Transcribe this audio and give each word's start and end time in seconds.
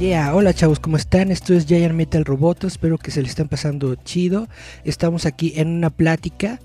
Yeah, 0.00 0.32
hola 0.32 0.54
chavos, 0.54 0.78
¿cómo 0.78 0.96
están? 0.96 1.32
Esto 1.32 1.54
es 1.54 1.66
Giant 1.66 1.92
Metal 1.92 2.24
Roboto, 2.24 2.68
espero 2.68 2.98
que 2.98 3.10
se 3.10 3.20
le 3.20 3.26
estén 3.26 3.48
pasando 3.48 3.96
chido. 3.96 4.46
Estamos 4.84 5.26
aquí 5.26 5.54
en 5.56 5.66
una 5.66 5.90
plática 5.90 6.60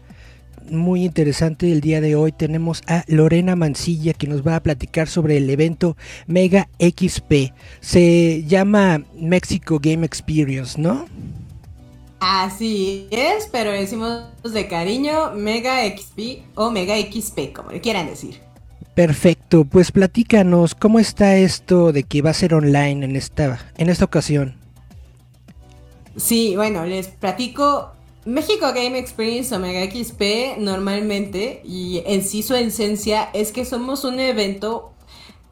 muy 0.69 1.03
interesante 1.03 1.71
el 1.71 1.81
día 1.81 1.99
de 1.99 2.15
hoy. 2.15 2.31
Tenemos 2.31 2.83
a 2.85 3.03
Lorena 3.07 3.55
Mancilla 3.55 4.13
que 4.13 4.27
nos 4.27 4.45
va 4.45 4.57
a 4.57 4.61
platicar 4.61 5.07
sobre 5.07 5.37
el 5.37 5.49
evento 5.49 5.97
Mega 6.27 6.69
XP. 6.79 7.53
Se 7.79 8.43
llama 8.43 9.01
Mexico 9.15 9.79
Game 9.81 10.05
Experience, 10.05 10.79
¿no? 10.79 11.07
Así 12.19 13.07
es, 13.09 13.49
pero 13.51 13.71
decimos 13.71 14.25
de 14.43 14.67
cariño 14.67 15.31
Mega 15.33 15.83
XP 15.87 16.43
o 16.53 16.69
Mega 16.69 16.97
XP, 16.97 17.51
como 17.51 17.71
le 17.71 17.81
quieran 17.81 18.05
decir. 18.05 18.52
Perfecto, 18.95 19.65
pues 19.65 19.91
platícanos, 19.91 20.75
¿cómo 20.75 20.99
está 20.99 21.35
esto 21.37 21.91
de 21.91 22.03
que 22.03 22.21
va 22.21 22.29
a 22.29 22.33
ser 22.33 22.53
online 22.53 23.05
en 23.05 23.15
esta, 23.15 23.59
en 23.77 23.89
esta 23.89 24.05
ocasión? 24.05 24.55
Sí, 26.15 26.55
bueno, 26.55 26.85
les 26.85 27.07
platico. 27.07 27.91
México 28.25 28.67
Game 28.67 28.97
Experience 28.97 29.53
o 29.53 29.59
Mega 29.59 29.83
XP 29.83 30.59
normalmente, 30.59 31.61
y 31.65 32.03
en 32.05 32.23
sí 32.23 32.43
su 32.43 32.55
esencia 32.55 33.29
es 33.33 33.51
que 33.51 33.65
somos 33.65 34.05
un 34.05 34.19
evento, 34.19 34.93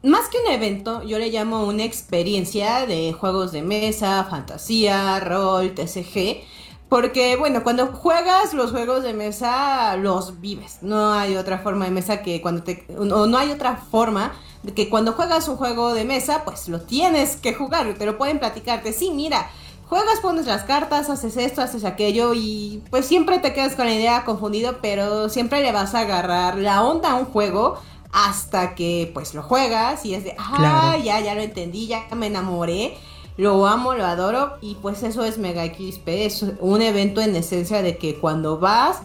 más 0.02 0.28
que 0.28 0.38
un 0.38 0.52
evento, 0.52 1.02
yo 1.02 1.18
le 1.18 1.28
llamo 1.28 1.66
una 1.66 1.84
experiencia 1.84 2.86
de 2.86 3.12
juegos 3.12 3.52
de 3.52 3.62
mesa, 3.62 4.24
fantasía, 4.30 5.20
rol, 5.20 5.74
TCG, 5.74 6.44
porque, 6.92 7.36
bueno, 7.36 7.62
cuando 7.62 7.86
juegas 7.86 8.52
los 8.52 8.70
juegos 8.70 9.02
de 9.02 9.14
mesa, 9.14 9.96
los 9.96 10.42
vives. 10.42 10.80
No 10.82 11.14
hay 11.14 11.36
otra 11.36 11.58
forma 11.60 11.86
de 11.86 11.90
mesa 11.90 12.20
que 12.20 12.42
cuando 12.42 12.64
te. 12.64 12.84
O 12.98 13.26
no 13.26 13.38
hay 13.38 13.50
otra 13.50 13.78
forma 13.78 14.34
de 14.62 14.74
que 14.74 14.90
cuando 14.90 15.14
juegas 15.14 15.48
un 15.48 15.56
juego 15.56 15.94
de 15.94 16.04
mesa, 16.04 16.44
pues 16.44 16.68
lo 16.68 16.82
tienes 16.82 17.36
que 17.36 17.54
jugar. 17.54 17.94
Te 17.94 18.04
lo 18.04 18.18
pueden 18.18 18.38
platicarte. 18.38 18.92
Sí, 18.92 19.10
mira, 19.10 19.50
juegas, 19.88 20.20
pones 20.20 20.44
las 20.44 20.64
cartas, 20.64 21.08
haces 21.08 21.38
esto, 21.38 21.62
haces 21.62 21.86
aquello. 21.86 22.34
Y 22.34 22.82
pues 22.90 23.06
siempre 23.06 23.38
te 23.38 23.54
quedas 23.54 23.74
con 23.74 23.86
la 23.86 23.94
idea 23.94 24.26
confundido, 24.26 24.80
pero 24.82 25.30
siempre 25.30 25.62
le 25.62 25.72
vas 25.72 25.94
a 25.94 26.00
agarrar 26.00 26.58
la 26.58 26.82
onda 26.82 27.12
a 27.12 27.14
un 27.14 27.24
juego 27.24 27.80
hasta 28.12 28.74
que 28.74 29.10
pues 29.14 29.32
lo 29.32 29.42
juegas 29.42 30.04
y 30.04 30.12
es 30.12 30.24
de, 30.24 30.36
ah, 30.38 30.98
ya, 31.02 31.20
ya 31.20 31.34
lo 31.34 31.40
entendí, 31.40 31.86
ya 31.86 32.06
me 32.14 32.26
enamoré 32.26 32.98
lo 33.36 33.66
amo, 33.66 33.94
lo 33.94 34.04
adoro 34.04 34.58
y 34.60 34.74
pues 34.76 35.02
eso 35.02 35.24
es 35.24 35.38
Mega 35.38 35.64
XP, 35.64 36.08
es 36.08 36.44
un 36.60 36.82
evento 36.82 37.20
en 37.20 37.34
esencia 37.34 37.82
de 37.82 37.96
que 37.96 38.16
cuando 38.16 38.58
vas 38.58 39.02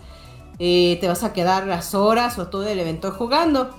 eh, 0.60 0.98
te 1.00 1.08
vas 1.08 1.24
a 1.24 1.34
quedar 1.34 1.68
las 1.68 1.94
horas 1.94 2.40
o 2.40 2.48
todo 2.48 2.68
el 2.68 2.80
evento 2.80 3.12
jugando. 3.12 3.70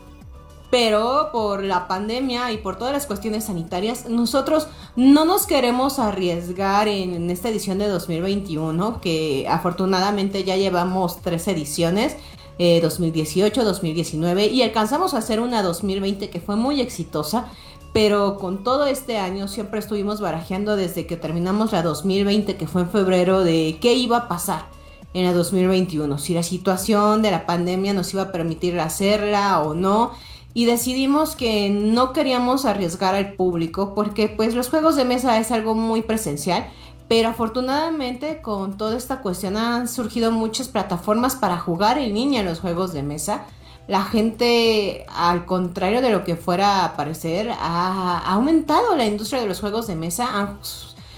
Pero 0.71 1.31
por 1.33 1.65
la 1.65 1.89
pandemia 1.89 2.53
y 2.53 2.59
por 2.59 2.77
todas 2.77 2.93
las 2.93 3.07
cuestiones 3.07 3.45
sanitarias, 3.45 4.07
nosotros 4.07 4.69
no 4.97 5.25
nos 5.25 5.47
queremos 5.47 5.99
arriesgar 5.99 6.89
en, 6.89 7.31
esta 7.31 7.49
edición 7.49 7.79
de 7.79 7.89
2021, 7.89 9.01
que 9.01 9.47
afortunadamente 9.49 10.45
ya 10.45 10.57
llevamos 10.57 11.23
tres 11.23 11.49
ediciones, 11.49 12.17
2018, 12.59 13.63
eh, 13.63 13.65
2019, 13.65 14.47
y 14.49 14.61
alcanzamos 14.61 15.15
a 15.15 15.19
hacer 15.19 15.41
una 15.41 15.63
2020 15.63 16.29
que 16.29 16.41
fue 16.41 16.57
muy 16.57 16.83
exitosa 16.83 17.47
pero 17.93 18.37
con 18.37 18.63
todo 18.63 18.87
este 18.87 19.19
año 19.19 19.49
siempre 19.49 19.81
estuvimos 19.81 20.21
barajeando 20.21 20.77
desde 20.77 21.07
que 21.07 21.17
terminamos 21.17 21.73
la 21.73 21.83
2020, 21.83 22.57
que 22.57 22.67
fue 22.67 22.83
en 22.83 22.91
febrero, 22.91 23.43
de 23.43 23.79
qué 23.81 23.95
iba 23.95 24.17
a 24.19 24.29
pasar 24.29 24.67
en 25.15 25.25
la 25.25 25.33
2021, 25.33 26.19
si 26.19 26.35
la 26.35 26.43
situación 26.43 27.23
de 27.23 27.31
la 27.31 27.47
pandemia 27.47 27.95
nos 27.95 28.13
iba 28.13 28.23
a 28.23 28.33
permitir 28.33 28.79
hacerla 28.79 29.61
o 29.61 29.75
no. 29.75 30.13
Y 30.55 30.65
decidimos 30.65 31.37
que 31.37 31.71
no 31.71 32.13
queríamos 32.13 32.65
arriesgar 32.65 33.15
al 33.15 33.35
público 33.35 33.95
porque 33.95 34.29
pues 34.29 34.55
los 34.55 34.69
juegos 34.69 34.97
de 34.97 35.05
mesa 35.05 35.39
es 35.39 35.51
algo 35.51 35.75
muy 35.75 36.03
presencial, 36.03 36.67
pero 37.07 37.29
afortunadamente 37.29 38.41
con 38.43 38.77
toda 38.77 38.97
esta 38.97 39.21
cuestión 39.21 39.57
han 39.57 39.89
surgido 39.89 40.31
muchas 40.31 40.69
plataformas 40.69 41.37
para 41.37 41.59
jugar 41.59 41.99
en 41.99 42.15
línea 42.15 42.43
los 42.43 42.61
juegos 42.61 42.93
de 42.93 43.03
mesa 43.03 43.47
la 43.89 44.05
gente, 44.05 45.07
al 45.09 45.47
contrario 45.47 46.03
de 46.03 46.11
lo 46.11 46.23
que 46.23 46.37
fuera 46.37 46.85
a 46.85 46.95
parecer, 46.95 47.51
ha, 47.51 48.19
aumentado 48.27 48.95
la 48.95 49.07
industria 49.07 49.41
de 49.41 49.49
los 49.49 49.61
juegos 49.61 49.87
de 49.87 49.97
mesa. 49.97 50.29
Han 50.39 50.59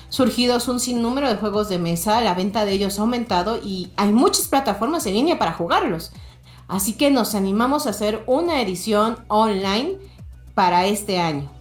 surgido 0.09 0.57
un 0.69 0.81
sinnúmero 0.81 1.29
de 1.29 1.37
juegos 1.37 1.69
de 1.69 1.79
mesa, 1.79 2.21
la 2.21 2.35
venta 2.35 2.65
de 2.65 2.73
ellos 2.73 2.99
ha 2.99 3.03
aumentado 3.03 3.59
y 3.63 3.91
hay 3.97 4.13
muchas 4.13 4.49
plataformas 4.49 5.05
en 5.07 5.15
línea 5.15 5.39
para 5.39 5.53
jugarlos. 5.53 6.13
Así 6.69 6.93
que 6.93 7.11
nos 7.11 7.35
animamos 7.35 7.87
a 7.87 7.91
hacer 7.91 8.23
una 8.27 8.63
edición 8.63 9.19
online 9.29 9.99
para 10.55 10.87
este 10.87 11.19
año 11.19 11.60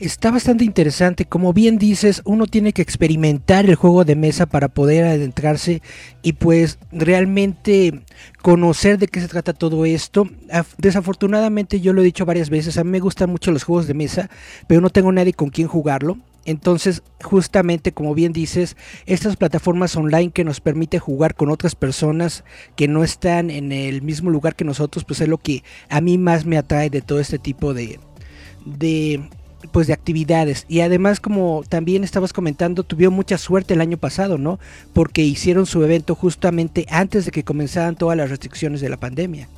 está 0.00 0.30
bastante 0.30 0.64
interesante. 0.64 1.26
Como 1.26 1.52
bien 1.52 1.78
dices, 1.78 2.22
uno 2.24 2.46
tiene 2.46 2.72
que 2.72 2.82
experimentar 2.82 3.66
el 3.66 3.74
juego 3.74 4.04
de 4.04 4.16
mesa 4.16 4.46
para 4.46 4.68
poder 4.68 5.04
adentrarse 5.04 5.82
y 6.22 6.32
pues 6.32 6.78
realmente 6.90 8.00
conocer 8.42 8.98
de 8.98 9.08
qué 9.08 9.20
se 9.20 9.28
trata 9.28 9.52
todo 9.52 9.84
esto. 9.84 10.28
Desafortunadamente 10.78 11.80
yo 11.80 11.92
lo 11.92 12.00
he 12.00 12.04
dicho 12.04 12.26
varias 12.26 12.50
veces, 12.50 12.78
a 12.78 12.84
mí 12.84 12.90
me 12.90 13.00
gustan 13.00 13.30
mucho 13.30 13.52
los 13.52 13.64
juegos 13.64 13.86
de 13.86 13.94
mesa, 13.94 14.30
pero 14.66 14.80
no 14.80 14.90
tengo 14.90 15.12
nadie 15.12 15.34
con 15.34 15.50
quien 15.50 15.68
jugarlo. 15.68 16.18
Entonces, 16.46 17.02
justamente 17.22 17.92
como 17.92 18.14
bien 18.14 18.32
dices, 18.32 18.76
estas 19.04 19.36
plataformas 19.36 19.94
online 19.94 20.32
que 20.32 20.42
nos 20.42 20.60
permite 20.60 20.98
jugar 20.98 21.34
con 21.34 21.50
otras 21.50 21.74
personas 21.74 22.44
que 22.76 22.88
no 22.88 23.04
están 23.04 23.50
en 23.50 23.72
el 23.72 24.00
mismo 24.00 24.30
lugar 24.30 24.56
que 24.56 24.64
nosotros, 24.64 25.04
pues 25.04 25.20
es 25.20 25.28
lo 25.28 25.36
que 25.36 25.62
a 25.90 26.00
mí 26.00 26.16
más 26.16 26.46
me 26.46 26.56
atrae 26.56 26.88
de 26.88 27.02
todo 27.02 27.20
este 27.20 27.38
tipo 27.38 27.74
de, 27.74 28.00
de 28.64 29.28
pues 29.72 29.86
de 29.86 29.92
actividades. 29.92 30.64
Y 30.68 30.80
además 30.80 31.20
como 31.20 31.62
también 31.68 32.04
estabas 32.04 32.32
comentando 32.32 32.82
tuvieron 32.82 33.14
mucha 33.14 33.38
suerte 33.38 33.74
el 33.74 33.80
año 33.80 33.96
pasado 33.96 34.38
no 34.38 34.58
porque 34.92 35.22
hicieron 35.22 35.66
su 35.66 35.82
evento 35.84 36.14
justamente 36.14 36.86
antes 36.90 37.24
de 37.24 37.30
que 37.30 37.44
comenzaran 37.44 37.96
todas 37.96 38.16
las 38.16 38.30
restricciones 38.30 38.80
de 38.80 38.88
la 38.88 38.96
pandemia. 38.96 39.48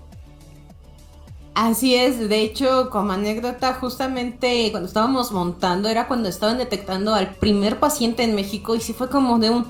Así 1.54 1.94
es, 1.94 2.30
de 2.30 2.40
hecho, 2.40 2.88
como 2.88 3.12
anécdota, 3.12 3.74
justamente 3.74 4.68
cuando 4.70 4.88
estábamos 4.88 5.32
montando 5.32 5.88
era 5.90 6.08
cuando 6.08 6.30
estaban 6.30 6.56
detectando 6.56 7.14
al 7.14 7.34
primer 7.34 7.78
paciente 7.78 8.22
en 8.22 8.34
México 8.34 8.74
y 8.74 8.80
sí 8.80 8.94
fue 8.94 9.10
como 9.10 9.38
de 9.38 9.50
un 9.50 9.66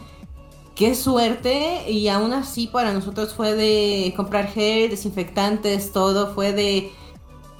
qué 0.76 0.94
suerte 0.94 1.90
y 1.90 2.06
aún 2.08 2.32
así 2.32 2.68
para 2.68 2.92
nosotros 2.92 3.34
fue 3.34 3.54
de 3.54 4.14
comprar 4.16 4.46
gel, 4.46 4.90
desinfectantes, 4.90 5.92
todo 5.92 6.32
fue 6.34 6.52
de 6.52 6.92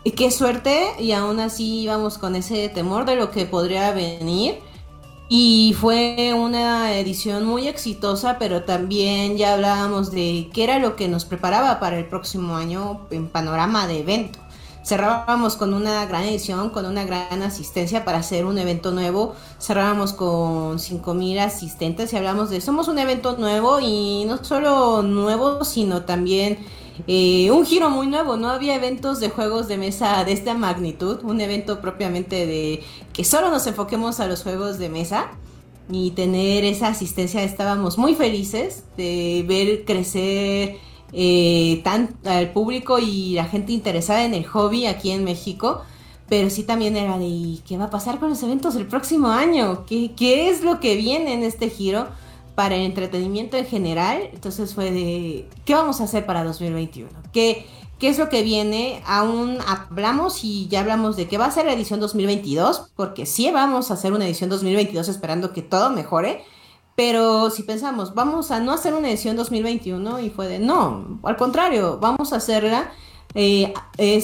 y 0.05 0.13
qué 0.13 0.31
suerte, 0.31 0.93
y 0.99 1.13
aún 1.13 1.41
así 1.41 1.81
íbamos 1.83 2.19
con 2.19 2.35
ese 2.35 2.69
temor 2.69 3.05
de 3.05 3.17
lo 3.17 3.31
que 3.31 3.47
podría 3.47 3.93
venir. 3.93 4.59
Y 5.29 5.75
fue 5.81 6.35
una 6.37 6.95
edición 6.99 7.47
muy 7.47 7.67
exitosa, 7.67 8.37
pero 8.39 8.65
también 8.65 9.39
ya 9.39 9.55
hablábamos 9.55 10.11
de 10.11 10.51
qué 10.53 10.65
era 10.65 10.79
lo 10.79 10.95
que 10.95 11.09
nos 11.09 11.25
preparaba 11.25 11.81
para 11.81 11.99
el 11.99 12.07
próximo 12.07 12.57
año 12.57 13.07
en 13.11 13.29
panorama 13.29 13.87
de 13.87 14.01
evento. 14.01 14.39
Cerrábamos 14.85 15.55
con 15.55 15.75
una 15.75 16.05
gran 16.07 16.25
edición, 16.25 16.71
con 16.71 16.87
una 16.87 17.05
gran 17.05 17.41
asistencia 17.43 18.05
para 18.05 18.19
hacer 18.19 18.45
un 18.45 18.59
evento 18.59 18.91
nuevo. 18.91 19.35
Cerrábamos 19.61 20.13
con 20.13 20.79
5.000 20.79 21.39
asistentes 21.39 22.13
y 22.13 22.17
hablamos 22.17 22.51
de 22.51 22.61
somos 22.61 22.89
un 22.89 22.99
evento 22.99 23.37
nuevo 23.39 23.79
y 23.81 24.25
no 24.27 24.43
solo 24.45 25.03
nuevo, 25.03 25.65
sino 25.65 26.03
también 26.03 26.59
eh, 27.07 27.51
un 27.51 27.65
giro 27.65 27.91
muy 27.91 28.07
nuevo, 28.07 28.37
no 28.37 28.49
había 28.49 28.75
eventos 28.75 29.21
de 29.21 29.31
juegos 29.31 29.69
de 29.69 29.79
mesa 29.79 30.25
de 30.25 30.33
esta 30.33 30.55
magnitud, 30.55 31.21
un 31.23 31.41
evento 31.41 31.81
propiamente 31.81 32.47
de 32.47 32.83
que 33.13 33.25
solo 33.25 33.51
nos 33.51 33.67
enfoquemos 33.67 34.21
a 34.21 34.27
los 34.27 34.43
juegos 34.43 34.79
de 34.79 34.89
mesa 34.89 35.31
y 35.91 36.13
tener 36.13 36.65
esa 36.65 36.89
asistencia, 36.89 37.43
estábamos 37.43 37.99
muy 37.99 38.15
felices 38.15 38.85
de 38.97 39.45
ver 39.47 39.85
crecer 39.85 40.77
eh, 41.13 41.81
tan, 41.85 42.17
al 42.25 42.53
público 42.53 42.99
y 42.99 43.35
la 43.35 43.45
gente 43.45 43.73
interesada 43.73 44.25
en 44.25 44.35
el 44.35 44.47
hobby 44.47 44.87
aquí 44.87 45.11
en 45.11 45.25
México. 45.25 45.83
Pero 46.29 46.49
sí 46.49 46.63
también 46.63 46.97
era 46.97 47.19
de, 47.19 47.59
qué 47.67 47.77
va 47.77 47.85
a 47.85 47.91
pasar 47.91 48.19
con 48.19 48.31
los 48.31 48.43
eventos 48.43 48.75
el 48.77 48.87
próximo 48.87 49.29
año? 49.29 49.85
¿Qué, 49.85 50.13
qué 50.17 50.49
es 50.49 50.63
lo 50.63 50.81
que 50.81 50.97
viene 50.97 51.35
en 51.35 51.43
este 51.43 51.69
giro 51.69 52.09
para 52.55 52.75
el 52.75 52.83
entretenimiento 52.83 53.57
en 53.57 53.67
general? 53.67 54.31
Entonces 54.33 54.75
fue 54.75 54.91
de, 54.91 55.49
¿qué 55.65 55.75
vamos 55.75 56.01
a 56.01 56.05
hacer 56.05 56.27
para 56.27 56.45
2021? 56.45 57.11
¿Qué, 57.33 57.67
qué 57.99 58.09
es 58.09 58.19
lo 58.19 58.29
que 58.29 58.43
viene? 58.43 59.03
Aún 59.07 59.59
hablamos 59.67 60.45
y 60.45 60.69
ya 60.69 60.81
hablamos 60.81 61.17
de 61.17 61.29
que 61.29 61.39
va 61.39 61.47
a 61.47 61.51
ser 61.51 61.67
la 61.67 61.73
edición 61.73 62.01
2022, 62.01 62.91
porque 62.97 63.27
sí 63.27 63.51
vamos 63.51 63.91
a 63.91 63.95
hacer 63.95 64.13
una 64.13 64.27
edición 64.27 64.51
2022 64.51 65.09
esperando 65.09 65.53
que 65.53 65.63
todo 65.63 65.91
mejore. 65.91 66.45
Pero 66.95 67.51
si 67.51 67.63
pensamos, 67.63 68.15
vamos 68.15 68.51
a 68.51 68.61
no 68.61 68.73
hacer 68.73 68.93
una 68.95 69.09
edición 69.09 69.37
2021 69.37 70.21
y 70.21 70.31
fue 70.31 70.47
de, 70.47 70.59
no, 70.59 71.21
al 71.23 71.37
contrario, 71.37 71.99
vamos 72.01 72.33
a 72.33 72.37
hacerla. 72.37 72.93
Eh, 73.35 73.73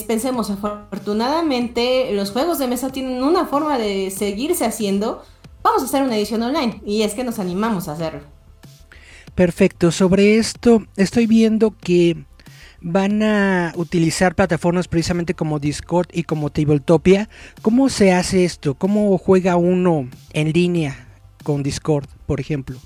pensemos, 0.06 0.50
afortunadamente 0.50 2.12
los 2.12 2.30
juegos 2.30 2.58
de 2.58 2.66
mesa 2.66 2.90
tienen 2.90 3.22
una 3.22 3.46
forma 3.46 3.78
de 3.78 4.10
seguirse 4.10 4.66
haciendo. 4.66 5.22
Vamos 5.62 5.82
a 5.82 5.84
hacer 5.86 6.02
una 6.02 6.16
edición 6.16 6.42
online 6.42 6.80
y 6.84 7.02
es 7.02 7.14
que 7.14 7.24
nos 7.24 7.38
animamos 7.38 7.88
a 7.88 7.92
hacerlo. 7.92 8.20
Perfecto, 9.34 9.92
sobre 9.92 10.38
esto 10.38 10.84
estoy 10.96 11.26
viendo 11.26 11.74
que 11.76 12.24
van 12.80 13.22
a 13.22 13.72
utilizar 13.76 14.34
plataformas 14.34 14.88
precisamente 14.88 15.34
como 15.34 15.58
Discord 15.58 16.08
y 16.12 16.24
como 16.24 16.50
Tabletopia. 16.50 17.28
¿Cómo 17.62 17.88
se 17.88 18.12
hace 18.12 18.44
esto? 18.44 18.74
¿Cómo 18.74 19.16
juega 19.18 19.56
uno 19.56 20.08
en 20.32 20.52
línea 20.52 21.08
con 21.48 21.62
Discord, 21.62 22.06
por 22.26 22.40
ejemplo. 22.40 22.76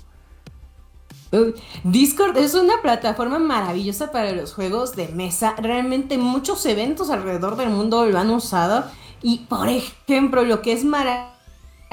Discord 1.83 2.37
es 2.37 2.53
una 2.53 2.81
plataforma 2.81 3.37
maravillosa 3.39 4.09
para 4.13 4.31
los 4.31 4.53
juegos 4.53 4.95
de 4.95 5.09
mesa. 5.09 5.55
Realmente 5.57 6.17
muchos 6.17 6.65
eventos 6.65 7.09
alrededor 7.09 7.57
del 7.57 7.71
mundo 7.71 8.05
lo 8.05 8.19
han 8.19 8.29
usado. 8.29 8.85
Y 9.21 9.39
por 9.49 9.67
ejemplo, 9.67 10.43
lo 10.43 10.61
que 10.61 10.71
es 10.71 10.85
maravilloso, 10.85 11.32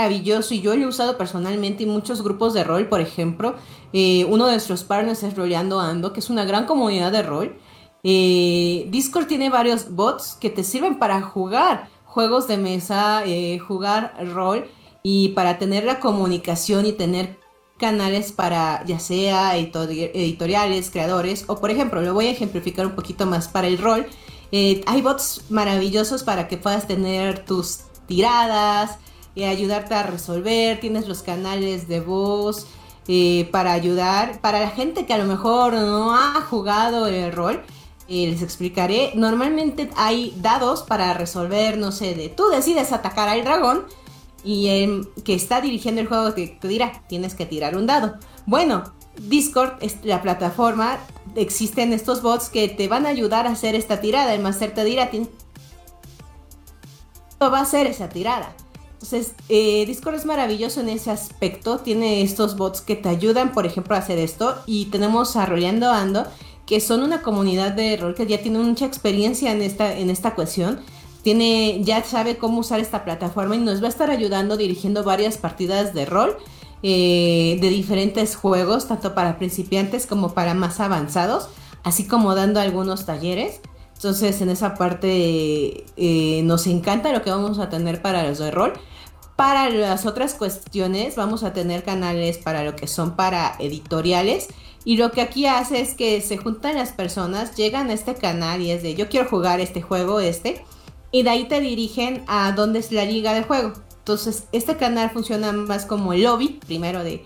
y 0.09 0.61
yo 0.61 0.75
lo 0.77 0.83
he 0.83 0.87
usado 0.87 1.19
personalmente 1.19 1.85
en 1.85 1.91
muchos 1.91 2.23
grupos 2.23 2.55
de 2.55 2.65
rol, 2.65 2.89
por 2.89 3.01
ejemplo, 3.01 3.55
eh, 3.93 4.25
uno 4.29 4.47
de 4.47 4.53
nuestros 4.53 4.85
partners 4.85 5.23
es 5.23 5.37
Roleando 5.37 5.81
Ando, 5.81 6.13
que 6.13 6.21
es 6.21 6.31
una 6.31 6.45
gran 6.45 6.67
comunidad 6.67 7.13
de 7.13 7.23
rol. 7.23 7.57
Eh, 8.03 8.87
Discord 8.91 9.27
tiene 9.27 9.51
varios 9.51 9.91
bots 9.91 10.37
que 10.41 10.51
te 10.51 10.65
sirven 10.65 10.99
para 10.99 11.21
jugar 11.21 11.89
juegos 12.05 12.49
de 12.49 12.57
mesa, 12.57 13.23
eh, 13.27 13.59
jugar 13.59 14.15
rol 14.33 14.67
y 15.03 15.29
para 15.31 15.59
tener 15.59 15.85
la 15.85 16.01
comunicación 16.01 16.87
y 16.87 16.93
tener 16.93 17.39
canales 17.79 18.33
para 18.33 18.85
ya 18.85 18.99
sea 18.99 19.57
editoriales, 19.57 20.91
creadores 20.91 21.45
o 21.49 21.61
por 21.61 21.71
ejemplo, 21.71 22.03
lo 22.03 22.13
voy 22.13 22.27
a 22.27 22.31
ejemplificar 22.31 22.87
un 22.87 22.95
poquito 22.95 23.27
más 23.27 23.49
para 23.49 23.67
el 23.67 23.79
rol. 23.79 24.07
Eh, 24.53 24.83
hay 24.87 25.01
bots 25.01 25.45
maravillosos 25.49 26.23
para 26.23 26.49
que 26.49 26.57
puedas 26.57 26.87
tener 26.87 27.45
tus 27.45 27.81
tiradas, 28.07 28.99
y 29.35 29.45
ayudarte 29.45 29.95
a 29.95 30.03
resolver, 30.03 30.81
tienes 30.81 31.09
los 31.09 31.23
canales 31.23 31.89
de 31.89 32.01
voz 32.01 32.67
eh, 33.09 33.49
para 33.53 33.73
ayudar, 33.73 34.41
para 34.41 34.61
la 34.61 34.71
gente 34.71 35.07
que 35.07 35.15
a 35.15 35.19
lo 35.19 35.25
mejor 35.25 35.75
no 35.75 36.15
ha 36.15 36.41
jugado 36.43 37.07
el 37.07 37.33
rol. 37.33 37.63
Eh, 38.09 38.27
les 38.29 38.43
explicaré, 38.43 39.13
normalmente 39.15 39.89
hay 39.97 40.35
dados 40.39 40.83
para 40.83 41.15
resolver, 41.15 41.79
no 41.79 41.93
sé, 41.93 42.15
de 42.15 42.29
tú 42.29 42.49
decides 42.49 42.93
atacar 42.93 43.29
al 43.29 43.45
dragón 43.45 43.85
y 44.43 44.67
el 44.67 45.09
que 45.25 45.35
está 45.35 45.61
dirigiendo 45.61 46.01
el 46.01 46.09
juego 46.09 46.33
te, 46.33 46.49
te 46.49 46.67
dirá, 46.67 47.03
tienes 47.09 47.35
que 47.35 47.47
tirar 47.47 47.77
un 47.77 47.87
dado. 47.87 48.17
Bueno, 48.47 48.93
Discord 49.17 49.75
es 49.81 49.99
la 50.05 50.23
plataforma, 50.23 50.99
existen 51.37 51.93
estos 51.93 52.23
bots 52.23 52.49
que 52.49 52.69
te 52.69 52.89
van 52.89 53.07
a 53.07 53.11
ayudar 53.11 53.47
a 53.47 53.51
hacer 53.51 53.75
esta 53.75 54.01
tirada. 54.01 54.35
El 54.35 54.43
máster 54.43 54.75
te 54.75 54.85
dirá, 54.85 55.11
va 57.41 57.59
a 57.59 57.63
hacer 57.63 57.87
esa 57.87 58.09
tirada. 58.09 58.55
Entonces, 59.03 59.33
eh, 59.49 59.87
Discord 59.87 60.17
es 60.17 60.27
maravilloso 60.27 60.81
en 60.81 60.91
ese 60.91 61.11
aspecto. 61.11 61.79
Tiene 61.79 62.23
estos 62.23 62.57
bots 62.57 62.83
que 62.83 62.97
te 62.97 63.09
ayudan, 63.09 63.53
por 63.53 63.65
ejemplo, 63.65 63.95
a 63.95 63.99
hacer 63.99 64.19
esto. 64.19 64.57
Y 64.67 64.87
tenemos 64.87 65.37
a 65.37 65.47
Roleando 65.47 65.91
Ando, 65.91 66.27
que 66.67 66.81
son 66.81 67.03
una 67.03 67.23
comunidad 67.23 67.73
de 67.73 67.97
rol 67.97 68.15
que 68.15 68.27
ya 68.27 68.43
tiene 68.43 68.59
mucha 68.59 68.85
experiencia 68.85 69.53
en 69.53 69.63
esta, 69.63 69.97
en 69.97 70.11
esta 70.11 70.35
cuestión 70.35 70.81
tiene, 71.23 71.83
ya 71.85 72.03
sabe 72.03 72.39
cómo 72.39 72.61
usar 72.61 72.81
esta 72.81 73.05
plataforma 73.05 73.57
y 73.57 73.59
nos 73.59 73.83
va 73.83 73.87
a 73.87 73.91
estar 73.91 74.11
ayudando 74.11 74.57
dirigiendo 74.57 75.05
varias 75.05 75.37
partidas 75.37 75.93
de 75.93 76.07
rol 76.07 76.37
eh, 76.83 77.59
de 77.61 77.69
diferentes 77.69 78.37
juegos, 78.37 78.89
tanto 78.89 79.15
para 79.15 79.39
principiantes 79.39 80.07
como 80.07 80.33
para 80.33 80.55
más 80.55 80.81
avanzados, 80.81 81.49
así 81.83 82.07
como 82.07 82.35
dando 82.35 82.61
algunos 82.61 83.05
talleres. 83.05 83.61
Entonces 83.97 84.41
en 84.41 84.49
esa 84.49 84.75
parte 84.77 85.85
eh, 85.99 86.41
nos 86.45 86.67
encanta 86.67 87.13
lo 87.13 87.21
que 87.21 87.31
vamos 87.31 87.59
a 87.59 87.69
tener 87.69 88.01
para 88.01 88.27
los 88.27 88.39
de 88.39 88.51
rol. 88.51 88.73
Para 89.41 89.71
las 89.71 90.05
otras 90.05 90.35
cuestiones 90.35 91.17
vamos 91.17 91.45
a 91.45 91.55
tener 91.55 91.83
canales 91.83 92.37
para 92.37 92.63
lo 92.63 92.77
que 92.77 92.87
son 92.87 93.17
para 93.17 93.57
editoriales. 93.59 94.49
Y 94.85 94.99
lo 94.99 95.13
que 95.13 95.23
aquí 95.23 95.47
hace 95.47 95.81
es 95.81 95.95
que 95.95 96.21
se 96.21 96.37
juntan 96.37 96.75
las 96.75 96.93
personas, 96.93 97.57
llegan 97.57 97.89
a 97.89 97.95
este 97.95 98.15
canal 98.15 98.61
y 98.61 98.71
es 98.71 98.83
de 98.83 98.95
yo 98.95 99.09
quiero 99.09 99.31
jugar 99.31 99.61
este 99.61 99.81
juego, 99.81 100.21
este 100.21 100.63
y 101.11 101.23
de 101.23 101.31
ahí 101.31 101.49
te 101.49 101.59
dirigen 101.59 102.23
a 102.27 102.53
dónde 102.53 102.81
es 102.81 102.93
la 102.93 103.07
liga 103.07 103.33
de 103.33 103.43
juego. 103.43 103.73
Entonces, 104.01 104.45
este 104.53 104.77
canal 104.77 105.09
funciona 105.09 105.53
más 105.53 105.87
como 105.87 106.13
el 106.13 106.25
lobby, 106.25 106.61
primero 106.67 107.03
de 107.03 107.25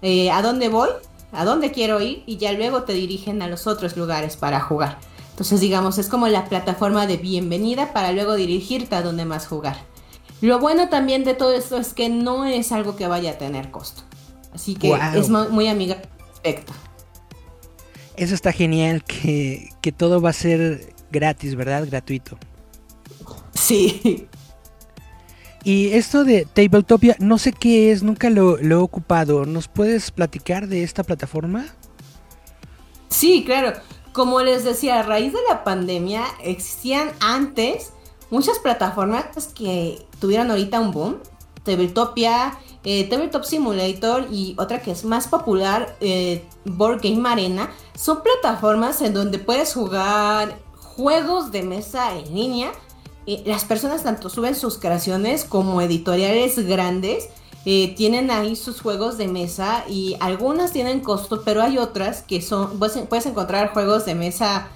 eh, 0.00 0.30
a 0.30 0.42
dónde 0.42 0.68
voy, 0.68 0.90
a 1.32 1.44
dónde 1.44 1.72
quiero 1.72 2.00
ir, 2.00 2.22
y 2.24 2.36
ya 2.36 2.52
luego 2.52 2.84
te 2.84 2.92
dirigen 2.92 3.42
a 3.42 3.48
los 3.48 3.66
otros 3.66 3.96
lugares 3.96 4.36
para 4.36 4.60
jugar. 4.60 5.00
Entonces, 5.30 5.60
digamos, 5.60 5.98
es 5.98 6.08
como 6.08 6.28
la 6.28 6.44
plataforma 6.44 7.08
de 7.08 7.16
bienvenida 7.16 7.92
para 7.92 8.12
luego 8.12 8.36
dirigirte 8.36 8.94
a 8.94 9.02
dónde 9.02 9.24
más 9.24 9.48
jugar. 9.48 9.88
Lo 10.40 10.58
bueno 10.58 10.88
también 10.88 11.24
de 11.24 11.34
todo 11.34 11.52
esto 11.52 11.76
es 11.78 11.94
que 11.94 12.08
no 12.08 12.44
es 12.44 12.72
algo 12.72 12.96
que 12.96 13.06
vaya 13.06 13.32
a 13.32 13.38
tener 13.38 13.70
costo. 13.70 14.02
Así 14.52 14.74
que 14.74 14.98
es 15.14 15.28
muy 15.28 15.68
amiga 15.68 16.00
perfecto. 16.42 16.72
Eso 18.16 18.34
está 18.34 18.52
genial, 18.52 19.04
que, 19.04 19.70
que 19.80 19.92
todo 19.92 20.20
va 20.20 20.30
a 20.30 20.32
ser 20.32 20.94
gratis, 21.10 21.54
¿verdad? 21.54 21.86
Gratuito. 21.86 22.38
Sí. 23.54 24.28
Y 25.64 25.88
esto 25.88 26.24
de 26.24 26.46
Tabletopia, 26.46 27.16
no 27.18 27.38
sé 27.38 27.52
qué 27.52 27.92
es, 27.92 28.02
nunca 28.02 28.30
lo, 28.30 28.58
he 28.58 28.74
ocupado. 28.74 29.44
¿Nos 29.44 29.68
puedes 29.68 30.10
platicar 30.10 30.68
de 30.68 30.82
esta 30.82 31.02
plataforma? 31.02 31.66
Sí, 33.08 33.44
claro. 33.44 33.72
Como 34.12 34.40
les 34.40 34.64
decía, 34.64 35.00
a 35.00 35.02
raíz 35.02 35.32
de 35.32 35.40
la 35.48 35.64
pandemia 35.64 36.24
existían 36.42 37.10
antes 37.20 37.92
muchas 38.30 38.58
plataformas 38.58 39.48
que 39.54 40.06
tuvieron 40.20 40.50
ahorita 40.50 40.80
un 40.80 40.92
boom. 40.92 41.16
Tabletopia, 41.64 42.58
eh, 42.82 43.04
Tabletop 43.10 43.44
Simulator 43.44 44.26
y 44.30 44.54
otra 44.58 44.80
que 44.80 44.90
es 44.90 45.04
más 45.04 45.28
popular, 45.28 45.96
eh, 46.00 46.44
Board 46.64 47.00
Game 47.02 47.28
Arena. 47.28 47.70
Son 47.94 48.22
plataformas 48.22 49.02
en 49.02 49.12
donde 49.12 49.38
puedes 49.38 49.74
jugar 49.74 50.58
juegos 50.74 51.52
de 51.52 51.62
mesa 51.62 52.16
en 52.16 52.34
línea 52.34 52.72
las 53.44 53.64
personas 53.64 54.02
tanto 54.02 54.30
suben 54.30 54.54
sus 54.54 54.78
creaciones 54.78 55.44
como 55.44 55.82
editoriales 55.82 56.58
grandes. 56.66 57.28
Eh, 57.64 57.94
tienen 57.94 58.30
ahí 58.30 58.56
sus 58.56 58.80
juegos 58.80 59.18
de 59.18 59.28
mesa 59.28 59.84
y 59.88 60.16
algunas 60.20 60.72
tienen 60.72 61.00
costo, 61.00 61.42
pero 61.44 61.62
hay 61.62 61.76
otras 61.76 62.22
que 62.22 62.40
son, 62.40 62.78
puedes, 62.78 63.26
encontrar 63.26 63.74
juegos 63.74 64.06
de 64.06 64.14
mesa 64.14 64.68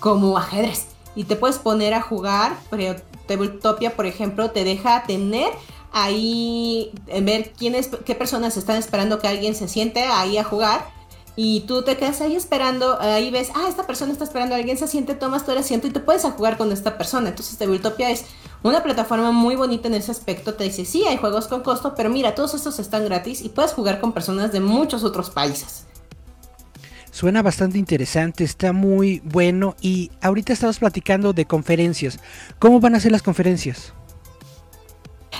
como 0.00 0.36
ajedrez 0.36 0.88
y 1.14 1.24
te 1.24 1.36
puedes 1.36 1.58
poner 1.58 1.94
a 1.94 2.02
jugar, 2.02 2.56
pero 2.70 2.96
Tabletopia, 3.26 3.96
por 3.96 4.06
ejemplo, 4.06 4.50
te 4.50 4.64
deja 4.64 5.04
tener 5.04 5.52
ahí, 5.92 6.90
ver 7.22 7.52
quiénes, 7.52 7.88
qué 8.04 8.14
personas 8.14 8.56
están 8.56 8.76
esperando 8.76 9.18
que 9.20 9.28
alguien 9.28 9.54
se 9.54 9.68
siente 9.68 10.02
ahí 10.04 10.38
a 10.38 10.44
jugar 10.44 10.94
y 11.36 11.60
tú 11.60 11.82
te 11.82 11.96
quedas 11.96 12.20
ahí 12.20 12.36
esperando, 12.36 13.00
ahí 13.00 13.30
ves, 13.30 13.50
ah, 13.54 13.66
esta 13.68 13.86
persona 13.86 14.12
está 14.12 14.24
esperando, 14.24 14.54
alguien 14.54 14.78
se 14.78 14.86
siente, 14.86 15.14
tomas 15.14 15.44
tu 15.44 15.50
asiento 15.50 15.86
y 15.86 15.90
te 15.90 16.00
puedes 16.00 16.24
a 16.24 16.30
jugar 16.30 16.56
con 16.56 16.70
esta 16.70 16.96
persona. 16.96 17.30
Entonces, 17.30 17.58
Tabletopia 17.58 18.10
es 18.10 18.24
una 18.62 18.82
plataforma 18.82 19.32
muy 19.32 19.56
bonita 19.56 19.88
en 19.88 19.94
ese 19.94 20.12
aspecto. 20.12 20.54
Te 20.54 20.64
dice, 20.64 20.84
sí, 20.84 21.04
hay 21.06 21.16
juegos 21.16 21.48
con 21.48 21.62
costo, 21.62 21.94
pero 21.96 22.08
mira, 22.08 22.36
todos 22.36 22.54
estos 22.54 22.78
están 22.78 23.04
gratis 23.04 23.42
y 23.42 23.48
puedes 23.48 23.72
jugar 23.72 24.00
con 24.00 24.12
personas 24.12 24.52
de 24.52 24.60
muchos 24.60 25.02
otros 25.02 25.30
países. 25.30 25.86
Suena 27.14 27.42
bastante 27.42 27.78
interesante, 27.78 28.42
está 28.42 28.72
muy 28.72 29.22
bueno 29.24 29.76
y 29.80 30.10
ahorita 30.20 30.52
estamos 30.52 30.80
platicando 30.80 31.32
de 31.32 31.44
conferencias. 31.44 32.18
¿Cómo 32.58 32.80
van 32.80 32.96
a 32.96 33.00
ser 33.00 33.12
las 33.12 33.22
conferencias? 33.22 33.92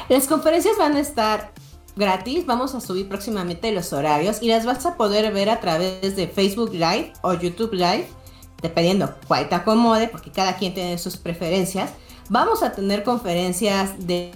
Las 0.09 0.29
conferencias 0.29 0.79
van 0.79 0.95
a 0.95 1.01
estar 1.01 1.51
gratis. 1.97 2.47
Vamos 2.47 2.77
a 2.77 2.81
subir 2.81 3.09
próximamente 3.09 3.73
los 3.73 3.93
horarios 3.93 4.41
y 4.41 4.47
las 4.47 4.65
vas 4.65 4.87
a 4.87 4.97
poder 4.97 5.33
ver 5.33 5.51
a 5.51 5.59
través 5.59 6.15
de 6.15 6.29
Facebook 6.29 6.71
Live 6.75 7.13
o 7.23 7.35
YouTube 7.35 7.73
Live, 7.73 8.07
dependiendo 8.63 9.13
cuál 9.27 9.49
te 9.49 9.57
acomode, 9.57 10.07
porque 10.07 10.31
cada 10.31 10.57
quien 10.57 10.75
tiene 10.75 10.97
sus 10.97 11.17
preferencias. 11.17 11.91
Vamos 12.31 12.63
a 12.63 12.73
tener 12.73 13.03
conferencias 13.03 14.07
de, 14.07 14.33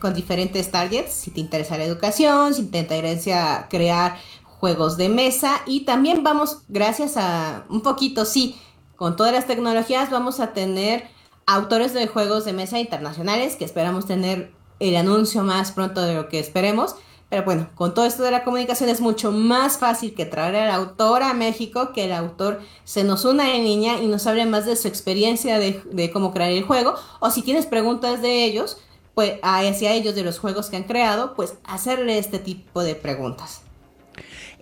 con 0.00 0.14
diferentes 0.14 0.70
targets, 0.70 1.12
si 1.12 1.30
te 1.32 1.40
interesa 1.40 1.76
la 1.76 1.84
educación, 1.84 2.54
si 2.54 2.64
te 2.64 2.78
interesa 2.78 3.66
crear 3.68 4.16
juegos 4.60 4.96
de 4.96 5.08
mesa 5.08 5.60
y 5.66 5.84
también 5.84 6.22
vamos, 6.22 6.62
gracias 6.68 7.16
a 7.16 7.64
un 7.68 7.80
poquito, 7.80 8.24
sí, 8.24 8.56
con 8.96 9.16
todas 9.16 9.32
las 9.32 9.46
tecnologías 9.46 10.10
vamos 10.10 10.40
a 10.40 10.52
tener 10.52 11.08
autores 11.46 11.94
de 11.94 12.06
juegos 12.06 12.44
de 12.44 12.52
mesa 12.52 12.78
internacionales, 12.78 13.56
que 13.56 13.64
esperamos 13.64 14.06
tener 14.06 14.52
el 14.80 14.96
anuncio 14.96 15.42
más 15.42 15.72
pronto 15.72 16.02
de 16.02 16.14
lo 16.14 16.28
que 16.28 16.38
esperemos. 16.38 16.96
Pero 17.30 17.44
bueno, 17.44 17.68
con 17.74 17.92
todo 17.92 18.06
esto 18.06 18.22
de 18.22 18.30
la 18.30 18.42
comunicación 18.42 18.88
es 18.88 19.00
mucho 19.02 19.32
más 19.32 19.76
fácil 19.76 20.14
que 20.14 20.24
traer 20.24 20.56
al 20.56 20.70
autor 20.70 21.22
a 21.22 21.34
México, 21.34 21.92
que 21.92 22.06
el 22.06 22.12
autor 22.12 22.60
se 22.84 23.04
nos 23.04 23.24
una 23.26 23.54
en 23.54 23.64
línea 23.64 24.00
y 24.02 24.06
nos 24.06 24.26
hable 24.26 24.46
más 24.46 24.64
de 24.64 24.76
su 24.76 24.88
experiencia 24.88 25.58
de, 25.58 26.10
cómo 26.12 26.32
crear 26.32 26.50
el 26.50 26.64
juego. 26.64 26.94
O 27.20 27.30
si 27.30 27.42
tienes 27.42 27.66
preguntas 27.66 28.22
de 28.22 28.44
ellos, 28.44 28.78
pues 29.14 29.34
hacia 29.42 29.92
ellos 29.92 30.14
de 30.14 30.24
los 30.24 30.38
juegos 30.38 30.70
que 30.70 30.76
han 30.76 30.84
creado, 30.84 31.34
pues 31.34 31.54
hacerle 31.64 32.18
este 32.18 32.38
tipo 32.38 32.82
de 32.82 32.94
preguntas. 32.94 33.62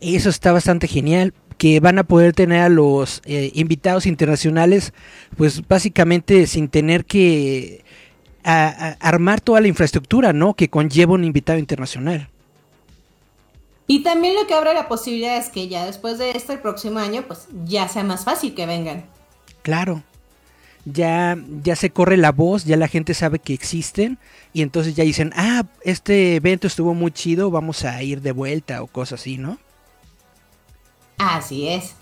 Eso 0.00 0.28
está 0.28 0.52
bastante 0.52 0.88
genial 0.88 1.32
que 1.58 1.80
van 1.80 1.98
a 1.98 2.04
poder 2.04 2.32
tener 2.34 2.60
a 2.60 2.68
los 2.68 3.22
eh, 3.24 3.50
invitados 3.54 4.06
internacionales, 4.06 4.92
pues 5.36 5.66
básicamente 5.66 6.46
sin 6.46 6.68
tener 6.68 7.04
que 7.04 7.84
armar 8.44 9.40
toda 9.40 9.60
la 9.60 9.66
infraestructura, 9.66 10.32
¿no? 10.32 10.54
Que 10.54 10.70
conlleva 10.70 11.14
un 11.14 11.24
invitado 11.24 11.58
internacional. 11.58 12.28
Y 13.88 14.02
también 14.04 14.34
lo 14.34 14.46
que 14.46 14.54
abre 14.54 14.72
la 14.72 14.88
posibilidad 14.88 15.36
es 15.36 15.48
que 15.48 15.68
ya 15.68 15.84
después 15.84 16.18
de 16.18 16.30
esto, 16.30 16.52
el 16.52 16.60
próximo 16.60 17.00
año, 17.00 17.24
pues 17.26 17.48
ya 17.64 17.88
sea 17.88 18.04
más 18.04 18.24
fácil 18.24 18.54
que 18.54 18.66
vengan. 18.66 19.04
Claro. 19.62 20.02
Ya, 20.84 21.36
ya 21.64 21.74
se 21.74 21.90
corre 21.90 22.16
la 22.16 22.30
voz, 22.30 22.64
ya 22.64 22.76
la 22.76 22.86
gente 22.86 23.14
sabe 23.14 23.40
que 23.40 23.52
existen 23.52 24.18
y 24.52 24.62
entonces 24.62 24.94
ya 24.94 25.02
dicen, 25.02 25.32
ah, 25.34 25.64
este 25.82 26.36
evento 26.36 26.68
estuvo 26.68 26.94
muy 26.94 27.10
chido, 27.10 27.50
vamos 27.50 27.84
a 27.84 28.00
ir 28.04 28.22
de 28.22 28.30
vuelta 28.30 28.82
o 28.82 28.86
cosas 28.86 29.20
así, 29.20 29.38
¿no? 29.38 29.58
Así 31.18 31.68
es. 31.68 31.94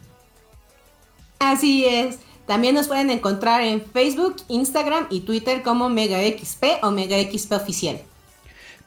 Así 1.39 1.85
es. 1.85 2.19
También 2.47 2.75
nos 2.75 2.89
pueden 2.89 3.11
encontrar 3.11 3.61
en 3.61 3.85
Facebook, 3.85 4.39
Instagram 4.49 5.07
y 5.11 5.21
Twitter 5.21 5.63
como 5.63 5.89
MegaXP 5.89 6.83
o 6.83 6.91
MegaXP 6.91 7.53
Oficial. 7.53 8.01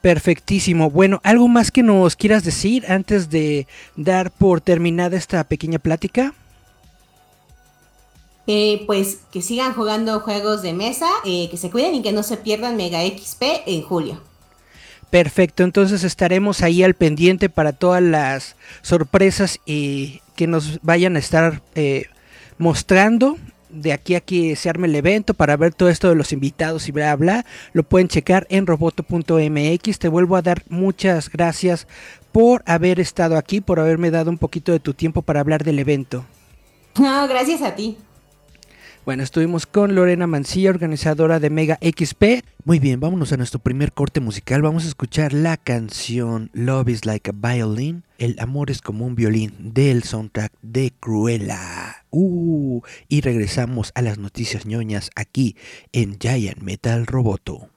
Perfectísimo. 0.06 0.88
Bueno, 0.88 1.20
¿algo 1.24 1.48
más 1.48 1.72
que 1.72 1.82
nos 1.82 2.14
quieras 2.14 2.44
decir 2.44 2.84
antes 2.88 3.28
de 3.28 3.66
dar 3.96 4.30
por 4.30 4.60
terminada 4.60 5.16
esta 5.16 5.42
pequeña 5.42 5.80
plática? 5.80 6.32
Eh, 8.46 8.84
pues 8.86 9.18
que 9.32 9.42
sigan 9.42 9.74
jugando 9.74 10.20
juegos 10.20 10.62
de 10.62 10.74
mesa, 10.74 11.08
eh, 11.24 11.48
que 11.50 11.56
se 11.56 11.72
cuiden 11.72 11.96
y 11.96 12.02
que 12.02 12.12
no 12.12 12.22
se 12.22 12.36
pierdan 12.36 12.76
Mega 12.76 13.04
XP 13.04 13.64
en 13.66 13.82
julio. 13.82 14.22
Perfecto, 15.10 15.64
entonces 15.64 16.04
estaremos 16.04 16.62
ahí 16.62 16.84
al 16.84 16.94
pendiente 16.94 17.48
para 17.48 17.72
todas 17.72 18.00
las 18.00 18.54
sorpresas 18.82 19.58
y 19.66 20.20
que 20.36 20.46
nos 20.46 20.80
vayan 20.82 21.16
a 21.16 21.18
estar 21.18 21.62
eh, 21.74 22.06
mostrando 22.58 23.38
de 23.68 23.92
aquí 23.92 24.14
a 24.14 24.20
que 24.20 24.56
se 24.56 24.68
arme 24.68 24.86
el 24.86 24.94
evento 24.94 25.34
para 25.34 25.56
ver 25.56 25.74
todo 25.74 25.88
esto 25.88 26.08
de 26.08 26.14
los 26.14 26.32
invitados 26.32 26.88
y 26.88 26.92
bla 26.92 27.14
bla, 27.16 27.44
lo 27.72 27.82
pueden 27.82 28.08
checar 28.08 28.46
en 28.50 28.66
roboto.mx. 28.66 29.98
Te 29.98 30.08
vuelvo 30.08 30.36
a 30.36 30.42
dar 30.42 30.62
muchas 30.68 31.30
gracias 31.30 31.86
por 32.32 32.62
haber 32.66 33.00
estado 33.00 33.36
aquí, 33.36 33.60
por 33.60 33.80
haberme 33.80 34.10
dado 34.10 34.30
un 34.30 34.38
poquito 34.38 34.72
de 34.72 34.80
tu 34.80 34.94
tiempo 34.94 35.22
para 35.22 35.40
hablar 35.40 35.64
del 35.64 35.78
evento. 35.78 36.24
No, 36.98 37.26
gracias 37.28 37.62
a 37.62 37.74
ti. 37.74 37.98
Bueno, 39.06 39.22
estuvimos 39.22 39.66
con 39.66 39.94
Lorena 39.94 40.26
Mancilla, 40.26 40.68
organizadora 40.68 41.38
de 41.38 41.48
Mega 41.48 41.78
XP. 41.80 42.44
Muy 42.64 42.80
bien, 42.80 42.98
vámonos 42.98 43.32
a 43.32 43.36
nuestro 43.36 43.60
primer 43.60 43.92
corte 43.92 44.18
musical. 44.18 44.62
Vamos 44.62 44.84
a 44.84 44.88
escuchar 44.88 45.32
la 45.32 45.56
canción 45.56 46.50
Love 46.52 46.88
is 46.88 47.06
Like 47.06 47.30
a 47.30 47.32
Violin. 47.32 48.02
El 48.18 48.34
amor 48.40 48.68
es 48.68 48.82
como 48.82 49.06
un 49.06 49.14
violín 49.14 49.54
del 49.60 50.02
soundtrack 50.02 50.52
de 50.60 50.92
Cruella. 50.98 52.04
Uh, 52.10 52.80
y 53.06 53.20
regresamos 53.20 53.92
a 53.94 54.02
las 54.02 54.18
noticias 54.18 54.66
ñoñas 54.66 55.12
aquí 55.14 55.54
en 55.92 56.18
Giant 56.18 56.58
Metal 56.58 57.06
Roboto. 57.06 57.68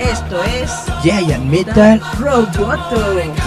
Esto 0.00 0.42
es 0.42 0.72
Giant 1.04 1.44
Metal 1.44 2.02
Roboto. 2.18 3.37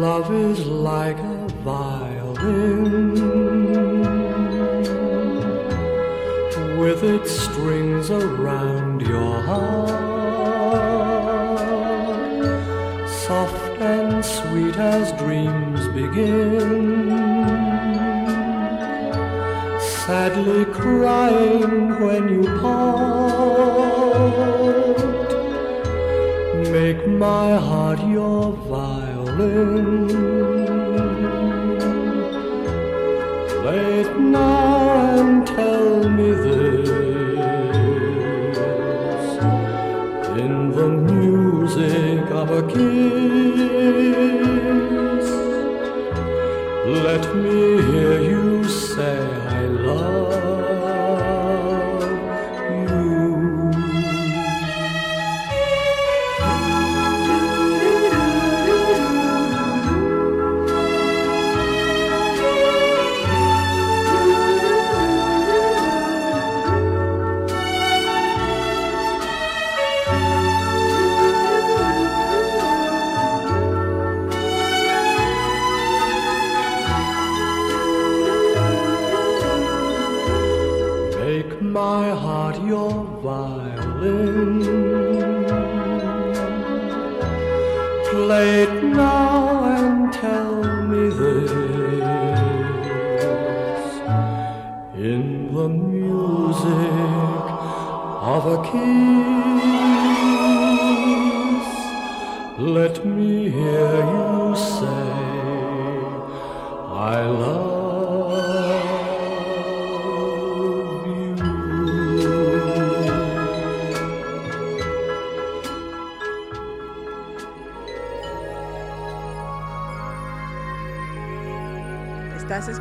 Love 0.00 0.32
is 0.32 0.64
like 0.66 1.18
a 1.18 1.46
violin 1.62 3.12
with 6.78 7.02
its 7.04 7.30
strings 7.30 8.10
around 8.10 9.02
your 9.02 9.42
heart, 9.42 9.90
soft 13.26 13.78
and 13.82 14.24
sweet 14.24 14.74
as 14.78 15.12
dreams 15.20 15.86
begin. 15.88 17.36
Sadly 20.06 20.64
crying 20.64 22.00
when 22.00 22.28
you 22.30 22.44
part, 22.62 22.88
make 26.70 27.06
my 27.06 27.56
heart 27.58 28.00
your 28.08 28.52
violin 28.52 28.99
It 33.72 34.18
now 34.18 35.18
and 35.18 35.46
tell 35.46 36.08
me 36.08 36.32
this 36.32 36.88
in 40.36 40.72
the 40.72 40.88
music 40.88 42.24
of 42.32 42.50
a 42.50 42.62
kiss. 42.66 42.80
Let 47.06 47.24
me 47.36 47.82
hear 47.90 48.14
you 48.20 48.29
now 89.00 89.64
and 89.76 90.12
tell 90.12 90.54
me 90.90 91.04
this 91.20 91.50
in 95.10 95.22
the 95.54 95.68
music 95.68 97.44
of 98.34 98.42
a 98.56 98.58
kiss. 98.70 98.90
Let 102.78 102.94
me 103.16 103.32
hear 103.58 103.92
you 104.14 104.28
say, 104.78 105.06
I 107.14 107.20
love. 107.40 107.49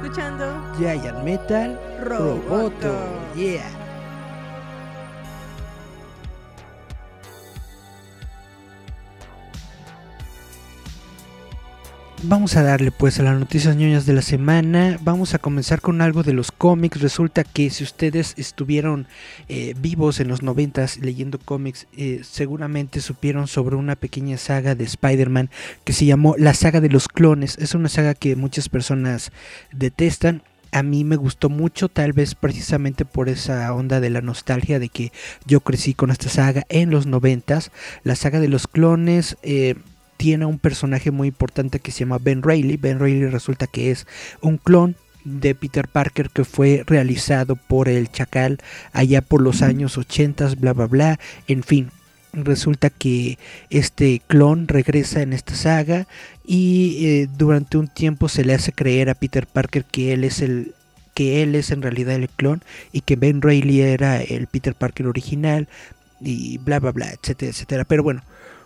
escuchando 0.09 0.75
Giant 0.77 1.23
Metal 1.23 1.79
Roboto. 2.01 2.49
Roboto. 2.49 3.35
Yeah. 3.35 3.78
Vamos 12.23 12.57
a 12.57 12.63
darle 12.63 12.91
pues 12.91 13.17
a 13.19 13.23
las 13.23 13.39
noticias 13.39 13.77
ñoñas 13.77 14.05
de 14.05 14.11
la 14.11 14.21
semana. 14.21 14.99
Vamos 15.01 15.33
a 15.33 15.39
comenzar 15.39 15.79
con 15.79 16.01
algo 16.01 16.21
de 16.21 16.33
los 16.33 16.51
cómics. 16.51 16.99
Resulta 16.99 17.45
que 17.45 17.69
si 17.69 17.85
ustedes 17.85 18.33
estuvieron 18.37 19.07
eh, 19.47 19.73
vivos 19.79 20.19
en 20.19 20.27
los 20.27 20.43
noventas 20.43 20.97
leyendo 20.97 21.39
cómics, 21.39 21.87
eh, 21.95 22.19
seguramente 22.23 22.99
supieron 22.99 23.47
sobre 23.47 23.77
una 23.77 23.95
pequeña 23.95 24.37
saga 24.37 24.75
de 24.75 24.83
Spider-Man 24.83 25.49
que 25.85 25.93
se 25.93 26.05
llamó 26.05 26.35
La 26.37 26.53
saga 26.53 26.81
de 26.81 26.89
los 26.89 27.07
clones. 27.07 27.57
Es 27.57 27.73
una 27.73 27.87
saga 27.87 28.13
que 28.15 28.35
muchas 28.35 28.67
personas 28.67 29.31
detestan. 29.71 30.43
A 30.73 30.83
mí 30.83 31.05
me 31.05 31.15
gustó 31.15 31.49
mucho, 31.49 31.87
tal 31.87 32.11
vez 32.11 32.35
precisamente 32.35 33.05
por 33.05 33.29
esa 33.29 33.73
onda 33.73 34.01
de 34.01 34.09
la 34.09 34.21
nostalgia 34.21 34.77
de 34.77 34.89
que 34.89 35.13
yo 35.45 35.61
crecí 35.61 35.93
con 35.93 36.11
esta 36.11 36.27
saga 36.27 36.65
en 36.67 36.91
los 36.91 37.05
noventas. 37.05 37.71
La 38.03 38.17
saga 38.17 38.41
de 38.41 38.49
los 38.49 38.67
clones... 38.67 39.37
Eh, 39.41 39.75
tiene 40.19 40.45
un 40.45 40.59
personaje 40.59 41.11
muy 41.11 41.29
importante 41.29 41.79
que 41.79 41.91
se 41.91 41.99
llama 42.01 42.17
Ben 42.19 42.43
Reilly. 42.43 42.75
Ben 42.75 42.99
Reilly 42.99 43.27
resulta 43.27 43.67
que 43.67 43.89
es 43.89 44.05
un 44.41 44.57
clon 44.57 44.97
de 45.23 45.55
Peter 45.55 45.87
Parker 45.87 46.29
que 46.29 46.43
fue 46.43 46.83
realizado 46.85 47.55
por 47.55 47.87
el 47.87 48.11
Chacal 48.11 48.59
allá 48.91 49.21
por 49.21 49.41
los 49.41 49.61
años 49.61 49.97
80, 49.97 50.55
bla 50.55 50.73
bla 50.73 50.87
bla. 50.87 51.19
En 51.47 51.63
fin, 51.63 51.91
resulta 52.33 52.89
que 52.89 53.39
este 53.69 54.21
clon 54.27 54.67
regresa 54.67 55.21
en 55.21 55.31
esta 55.31 55.55
saga 55.55 56.05
y 56.45 57.05
eh, 57.05 57.29
durante 57.37 57.77
un 57.77 57.87
tiempo 57.87 58.27
se 58.27 58.43
le 58.43 58.53
hace 58.53 58.73
creer 58.73 59.09
a 59.09 59.15
Peter 59.15 59.47
Parker 59.47 59.85
que 59.85 60.11
él 60.11 60.25
es 60.25 60.41
el 60.41 60.75
que 61.13 61.43
él 61.43 61.55
es 61.55 61.71
en 61.71 61.81
realidad 61.81 62.15
el 62.15 62.27
clon 62.27 62.61
y 62.91 63.01
que 63.01 63.15
Ben 63.15 63.41
Reilly 63.41 63.79
era 63.79 64.21
el 64.21 64.47
Peter 64.47 64.75
Parker 64.75 65.07
original 65.07 65.69
y 66.19 66.57
bla 66.57 66.81
bla 66.81 66.91
bla, 66.91 67.09
etcétera, 67.09 67.51
etcétera. 67.51 67.85
Pero 67.85 68.03
bueno, 68.03 68.21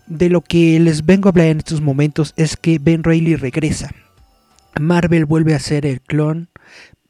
de 0.07 0.29
lo 0.29 0.41
que 0.41 0.79
les 0.79 1.05
vengo 1.05 1.27
a 1.27 1.31
hablar 1.31 1.48
en 1.48 1.60
estos 1.60 1.81
momentos 1.81 2.33
es 2.38 2.57
que 2.57 2.79
Ben 2.79 3.03
Reilly 3.03 3.36
regresa. 3.36 3.91
Marvel 4.79 5.25
vuelve 5.25 5.53
a 5.53 5.60
ser 5.60 5.86
el 5.86 6.01
clon. 6.01 6.50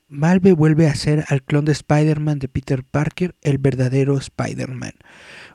Marvel 0.07 0.55
vuelve 0.55 0.87
a 0.87 0.95
ser 0.95 1.25
al 1.29 1.41
clon 1.43 1.65
de 1.65 1.71
Spider-Man 1.71 2.39
de 2.39 2.47
Peter 2.47 2.83
Parker, 2.83 3.35
el 3.41 3.57
verdadero 3.57 4.17
Spider-Man. 4.17 4.93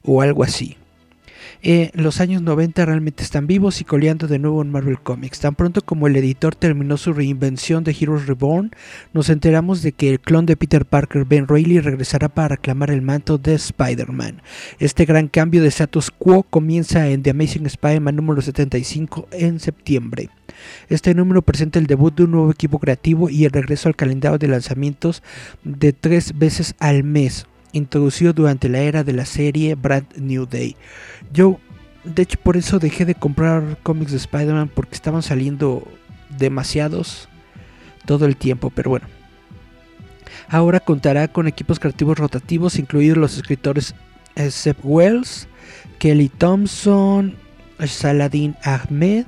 O 0.03 0.23
algo 0.23 0.43
así. 0.43 0.77
Eh, 1.63 1.91
los 1.95 2.21
años 2.21 2.43
90 2.43 2.85
realmente 2.85 3.23
están 3.23 3.47
vivos 3.47 3.81
y 3.81 3.85
coleando 3.85 4.29
de 4.29 4.39
nuevo 4.39 4.63
en 4.63 4.71
Marvel 4.71 5.01
Comics. 5.01 5.41
Tan 5.41 5.55
pronto 5.55 5.83
como 5.83 6.07
el 6.07 6.17
editor 6.17 6.55
terminó 6.55 6.97
su 6.97 7.13
reinvención 7.13 7.83
de 7.85 7.97
Heroes 7.99 8.27
Reborn, 8.27 8.71
nos 9.13 9.29
enteramos 9.29 9.83
de 9.83 9.93
que 9.93 10.11
el 10.11 10.21
clon 10.21 10.47
de 10.47 10.57
Peter 10.57 10.87
Parker, 10.87 11.25
Ben 11.25 11.49
Reilly, 11.49 11.81
regresará 11.81 12.29
para 12.29 12.49
reclamar 12.49 12.91
el 12.91 13.03
manto 13.03 13.39
de 13.39 13.55
Spider-Man. 13.55 14.43
Este 14.79 15.05
gran 15.05 15.29
cambio 15.29 15.63
de 15.63 15.69
status 15.69 16.11
quo 16.11 16.45
comienza 16.45 17.09
en 17.09 17.23
The 17.23 17.31
Amazing 17.31 17.67
Spider-Man 17.67 18.17
número 18.17 18.41
75 18.41 19.29
en 19.33 19.59
septiembre. 19.59 20.31
Este 20.89 21.15
número 21.15 21.43
presenta 21.43 21.79
el 21.79 21.87
debut 21.87 22.15
de 22.15 22.25
un 22.25 22.33
nuevo 22.33 22.51
equipo 22.51 22.79
creativo 22.79 23.29
y 23.29 23.45
el 23.45 23.53
regreso 23.53 23.89
al 23.89 23.97
calendario 23.97 24.39
de 24.39 24.49
lanzamientos 24.49 25.23
de 25.65 25.93
tres 25.93 26.39
veces 26.39 26.75
al 26.79 27.05
mes, 27.05 27.47
introducido 27.73 28.33
durante 28.33 28.69
la 28.69 28.79
era 28.81 29.05
de 29.05 29.13
la 29.13 29.25
serie 29.25 29.75
Brand 29.75 30.07
New 30.17 30.47
Day. 30.47 30.77
Yo, 31.33 31.59
de 32.05 32.23
hecho, 32.23 32.39
por 32.43 32.57
eso 32.57 32.79
dejé 32.79 33.05
de 33.05 33.15
comprar 33.15 33.79
cómics 33.83 34.13
de 34.13 34.19
Spider-Man 34.19 34.71
porque 34.75 34.95
estaban 34.95 35.23
saliendo 35.23 35.87
demasiados 36.39 37.29
todo 38.07 38.27
el 38.27 38.37
tiempo, 38.37 38.71
pero 38.71 38.91
bueno. 38.91 39.07
Ahora 40.49 40.81
contará 40.81 41.29
con 41.29 41.47
equipos 41.47 41.79
creativos 41.79 42.19
rotativos, 42.19 42.79
incluidos 42.79 43.19
los 43.19 43.37
escritores 43.37 43.95
Seth 44.35 44.79
Wells, 44.83 45.47
Kelly 45.99 46.31
Thompson, 46.31 47.35
Saladin 47.87 48.57
Ahmed, 48.65 49.27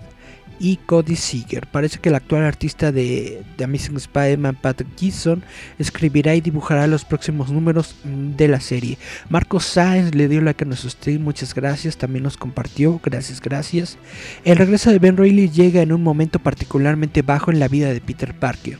y 0.61 0.77
Cody 0.77 1.17
Seeger. 1.17 1.67
Parece 1.67 1.99
que 1.99 2.11
el 2.11 2.15
actual 2.15 2.45
artista 2.45 2.93
de, 2.93 3.43
The 3.57 3.65
Amazing 3.65 3.97
Spider-Man, 3.97 4.59
Patrick 4.61 4.91
Gibson, 4.97 5.43
escribirá 5.79 6.35
y 6.35 6.43
dibujará 6.43 6.87
los 6.87 7.05
próximos 7.05 7.51
números 7.51 7.97
de 8.05 8.47
la 8.47 8.61
serie. 8.61 8.99
Marcos 9.31 9.65
Sáenz 9.65 10.15
le 10.15 10.29
dio 10.29 10.43
like 10.43 10.63
a 10.63 10.67
nuestro 10.67 10.91
stream, 10.91 11.23
muchas 11.23 11.55
gracias, 11.55 11.97
también 11.97 12.23
nos 12.23 12.37
compartió, 12.37 13.01
gracias, 13.03 13.41
gracias. 13.41 13.97
El 14.45 14.59
regreso 14.59 14.91
de 14.91 14.99
Ben 14.99 15.17
Reilly 15.17 15.49
llega 15.49 15.81
en 15.81 15.93
un 15.93 16.03
momento 16.03 16.39
particularmente 16.39 17.23
bajo 17.23 17.51
en 17.51 17.59
la 17.59 17.69
vida 17.69 17.93
de 17.93 18.01
Peter 18.03 18.35
Parker. 18.35 18.79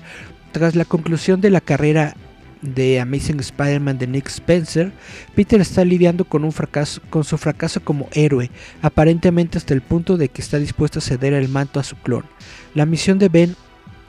Tras 0.53 0.77
la 0.77 0.85
conclusión 0.85 1.41
de 1.41 1.51
la 1.51 1.61
carrera 1.61 2.15
de 2.63 3.01
Amazing 3.01 3.41
Spider-Man 3.41 3.99
de 3.99 4.07
Nick 4.07 4.29
Spencer, 4.29 4.93
Peter 5.35 5.61
está 5.61 5.85
lidiando 5.85 6.25
con, 6.25 6.45
un 6.45 6.53
fracaso, 6.53 7.01
con 7.11 7.25
su 7.25 7.39
fracaso 7.39 7.81
como 7.83 8.09
héroe, 8.13 8.51
aparentemente 8.83 9.59
hasta 9.59 9.75
el 9.75 9.81
punto 9.81 10.17
de 10.17 10.29
que 10.29 10.43
está 10.43 10.59
dispuesto 10.59 10.99
a 10.99 11.03
ceder 11.03 11.33
el 11.33 11.49
manto 11.49 11.81
a 11.81 11.85
su 11.85 11.97
clon. 11.97 12.25
La 12.75 12.87
misión 12.87 13.19
de 13.19 13.29
Ben 13.29 13.57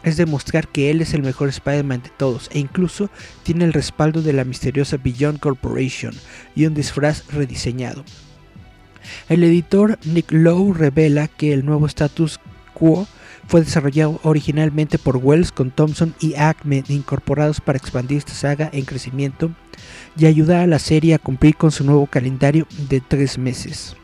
es 0.03 0.17
demostrar 0.17 0.67
que 0.67 0.89
él 0.89 1.01
es 1.01 1.13
el 1.13 1.21
mejor 1.21 1.49
Spider-Man 1.49 2.03
de 2.03 2.09
todos 2.09 2.49
e 2.53 2.59
incluso 2.59 3.09
tiene 3.43 3.65
el 3.65 3.73
respaldo 3.73 4.21
de 4.21 4.33
la 4.33 4.43
misteriosa 4.43 4.97
Beyond 4.97 5.39
Corporation 5.39 6.13
y 6.55 6.65
un 6.65 6.73
disfraz 6.73 7.23
rediseñado. 7.31 8.03
El 9.29 9.43
editor 9.43 9.97
Nick 10.05 10.31
Lowe 10.31 10.73
revela 10.73 11.27
que 11.27 11.53
el 11.53 11.65
nuevo 11.65 11.85
status 11.87 12.39
quo 12.73 13.07
fue 13.47 13.61
desarrollado 13.61 14.19
originalmente 14.23 14.97
por 14.97 15.17
Wells 15.17 15.51
con 15.51 15.71
Thompson 15.71 16.13
y 16.19 16.35
Acme 16.35 16.83
incorporados 16.87 17.61
para 17.61 17.77
expandir 17.77 18.19
esta 18.19 18.33
saga 18.33 18.69
en 18.73 18.85
crecimiento 18.85 19.51
y 20.17 20.25
ayudar 20.25 20.61
a 20.61 20.67
la 20.67 20.79
serie 20.79 21.13
a 21.13 21.19
cumplir 21.19 21.55
con 21.55 21.71
su 21.71 21.83
nuevo 21.83 22.07
calendario 22.07 22.67
de 22.89 23.01
tres 23.01 23.37
meses. 23.37 23.95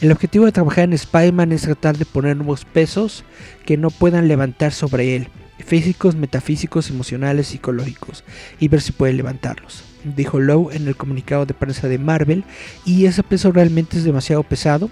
El 0.00 0.10
objetivo 0.10 0.44
de 0.44 0.52
trabajar 0.52 0.84
en 0.84 0.92
Spider-Man 0.92 1.52
es 1.52 1.62
tratar 1.62 1.96
de 1.96 2.04
poner 2.04 2.36
nuevos 2.36 2.64
pesos 2.64 3.24
que 3.64 3.76
no 3.76 3.90
puedan 3.90 4.26
levantar 4.26 4.72
sobre 4.72 5.14
él, 5.16 5.28
físicos, 5.64 6.16
metafísicos, 6.16 6.90
emocionales, 6.90 7.48
psicológicos, 7.48 8.24
y 8.58 8.68
ver 8.68 8.80
si 8.80 8.92
puede 8.92 9.12
levantarlos, 9.12 9.84
dijo 10.16 10.40
Lowe 10.40 10.72
en 10.72 10.88
el 10.88 10.96
comunicado 10.96 11.46
de 11.46 11.54
prensa 11.54 11.88
de 11.88 11.98
Marvel, 11.98 12.44
y 12.84 13.06
ese 13.06 13.22
peso 13.22 13.52
realmente 13.52 13.96
es 13.96 14.04
demasiado 14.04 14.42
pesado, 14.42 14.90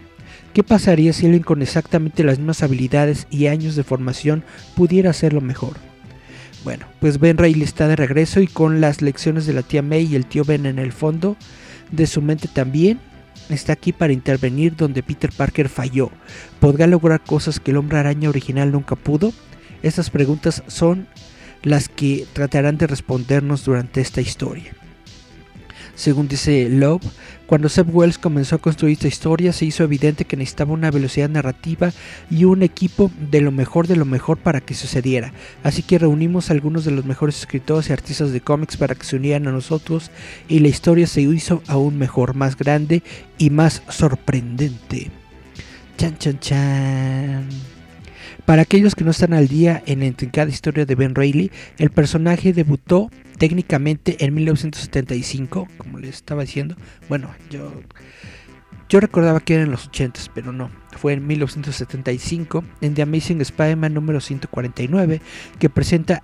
¿Qué 0.53 0.62
pasaría 0.62 1.15
si 1.15 1.25
alguien 1.25 1.43
con 1.43 1.62
exactamente 1.62 2.25
las 2.25 2.38
mismas 2.38 2.62
habilidades 2.62 3.27
y 3.31 3.47
años 3.47 3.75
de 3.75 3.85
formación 3.85 4.45
pudiera 4.77 5.11
hacerlo 5.11 5.41
mejor? 5.41 5.77
Bueno, 6.62 6.87
pues 7.01 7.19
Ben 7.19 7.38
Reilly 7.38 7.62
está 7.62 7.88
de 7.88 7.97
regreso 7.97 8.41
y 8.41 8.47
con 8.47 8.81
las 8.81 9.01
lecciones 9.01 9.47
de 9.47 9.55
la 9.55 9.62
tía 9.62 9.83
May 9.83 10.05
y 10.05 10.15
el 10.15 10.27
tío 10.27 10.45
Ben 10.45 10.67
en 10.67 10.79
el 10.79 10.93
fondo 10.93 11.37
de 11.91 12.07
su 12.07 12.21
mente 12.21 12.49
también, 12.49 13.01
está 13.49 13.73
aquí 13.73 13.93
para 13.93 14.12
intervenir 14.12 14.77
donde 14.77 15.03
Peter 15.03 15.31
Parker 15.35 15.69
falló. 15.69 16.11
¿Podrá 16.61 16.87
lograr 16.87 17.21
cosas 17.21 17.59
que 17.59 17.71
el 17.71 17.79
hombre 17.79 17.99
araña 17.99 18.29
original 18.29 18.73
nunca 18.73 18.95
pudo? 18.95 19.33
Estas 19.83 20.11
preguntas 20.11 20.62
son 20.67 21.09
las 21.62 21.88
que 21.88 22.27
tratarán 22.33 22.77
de 22.77 22.87
respondernos 22.87 23.65
durante 23.65 24.01
esta 24.01 24.21
historia. 24.21 24.73
Según 25.94 26.26
dice 26.26 26.68
Love, 26.70 27.02
cuando 27.46 27.68
Seb 27.68 27.94
Wells 27.94 28.18
comenzó 28.18 28.57
a 28.57 28.59
construir 28.59 28.94
esta 28.94 29.09
historia, 29.09 29.52
se 29.52 29.66
hizo 29.66 29.85
evidente 29.85 30.24
que 30.24 30.37
necesitaba 30.37 30.72
una 30.72 30.90
velocidad 30.90 31.28
narrativa 31.28 31.92
y 32.31 32.44
un 32.44 32.62
equipo 32.62 33.11
de 33.31 33.42
lo 33.42 33.52
mejor 33.52 33.87
de 33.87 33.96
lo 33.96 34.05
mejor 34.05 34.38
para 34.38 34.61
que 34.61 34.74
sucediera. 34.74 35.33
Así 35.62 35.83
que 35.83 35.98
reunimos 35.98 36.48
a 36.48 36.55
algunos 36.55 36.85
de 36.85 36.92
los 36.92 37.05
mejores 37.05 37.38
escritores 37.38 37.90
y 37.90 37.92
artistas 37.92 38.33
de 38.33 38.40
cómics 38.40 38.76
para 38.76 38.94
que 38.94 39.05
se 39.05 39.16
unieran 39.16 39.48
a 39.48 39.52
nosotros 39.52 40.11
y 40.48 40.61
la 40.61 40.68
historia 40.68 41.07
se 41.07 41.20
hizo 41.20 41.62
aún 41.66 41.98
mejor, 41.98 42.35
más 42.35 42.57
grande 42.57 43.02
y 43.37 43.50
más 43.50 43.83
sorprendente. 43.88 45.11
Chan 45.98 46.16
chan 46.18 46.38
chan. 46.40 47.72
Para 48.46 48.62
aquellos 48.62 48.94
que 48.94 49.05
no 49.05 49.12
están 49.12 49.35
al 49.35 49.46
día 49.46 49.83
en 49.87 50.00
la 50.00 50.07
intrincada 50.07 50.50
historia 50.50 50.85
de 50.85 50.94
Ben 50.96 51.14
Reilly, 51.14 51.52
el 51.78 51.90
personaje 51.90 52.52
debutó 52.52 53.11
técnicamente 53.38 54.24
en 54.24 54.35
1975, 54.35 55.68
como 55.78 55.98
les 55.98 56.16
estaba 56.16 56.42
diciendo. 56.42 56.76
Bueno, 57.09 57.31
yo, 57.50 57.72
yo 58.88 59.00
recordaba 59.00 59.40
que 59.40 59.55
era 59.55 59.62
en 59.62 59.70
los 59.70 59.90
80s, 59.90 60.28
pero 60.35 60.52
no. 60.52 60.70
Fue 60.96 61.12
en 61.12 61.26
1975 61.26 62.64
en 62.81 62.94
The 62.94 63.02
Amazing 63.02 63.40
Spider-Man 63.40 63.94
número 63.94 64.20
149, 64.20 65.20
que 65.59 65.70
presenta 65.70 66.16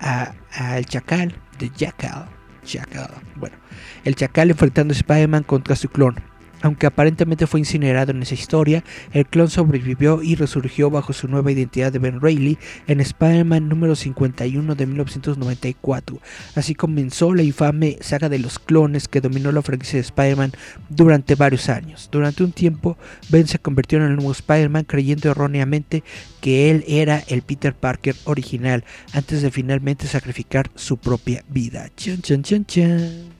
al 0.51 0.85
Chacal 0.85 1.35
de 1.57 1.71
Jackal. 1.75 2.27
Jackal. 2.65 3.11
Bueno, 3.37 3.55
el 4.03 4.15
Chacal 4.15 4.51
enfrentando 4.51 4.93
a 4.93 4.97
Spider-Man 4.97 5.43
contra 5.43 5.75
su 5.77 5.87
clon. 5.87 6.15
Aunque 6.61 6.87
aparentemente 6.87 7.47
fue 7.47 7.61
incinerado 7.61 8.11
en 8.11 8.21
esa 8.21 8.33
historia, 8.33 8.83
el 9.13 9.25
clon 9.25 9.49
sobrevivió 9.49 10.21
y 10.21 10.35
resurgió 10.35 10.89
bajo 10.89 11.13
su 11.13 11.27
nueva 11.27 11.51
identidad 11.51 11.91
de 11.91 11.99
Ben 11.99 12.19
Reilly 12.19 12.57
en 12.87 12.99
Spider-Man 12.99 13.69
número 13.69 13.95
51 13.95 14.75
de 14.75 14.85
1994. 14.85 16.19
Así 16.55 16.75
comenzó 16.75 17.33
la 17.33 17.43
infame 17.43 17.97
saga 18.01 18.29
de 18.29 18.39
los 18.39 18.59
clones 18.59 19.07
que 19.07 19.21
dominó 19.21 19.51
la 19.51 19.61
franquicia 19.61 19.97
de 19.97 20.01
Spider-Man 20.01 20.51
durante 20.89 21.35
varios 21.35 21.69
años. 21.69 22.09
Durante 22.11 22.43
un 22.43 22.51
tiempo, 22.51 22.97
Ben 23.29 23.47
se 23.47 23.59
convirtió 23.59 23.99
en 23.99 24.05
el 24.05 24.15
nuevo 24.15 24.31
Spider-Man 24.31 24.83
creyendo 24.83 25.31
erróneamente 25.31 26.03
que 26.41 26.71
él 26.71 26.83
era 26.87 27.23
el 27.27 27.41
Peter 27.41 27.73
Parker 27.73 28.15
original 28.25 28.83
antes 29.13 29.41
de 29.41 29.51
finalmente 29.51 30.07
sacrificar 30.07 30.69
su 30.75 30.97
propia 30.97 31.43
vida. 31.49 31.89
Chan, 31.95 32.21
chan, 32.21 32.43
chan, 32.43 32.65
chan. 32.65 33.38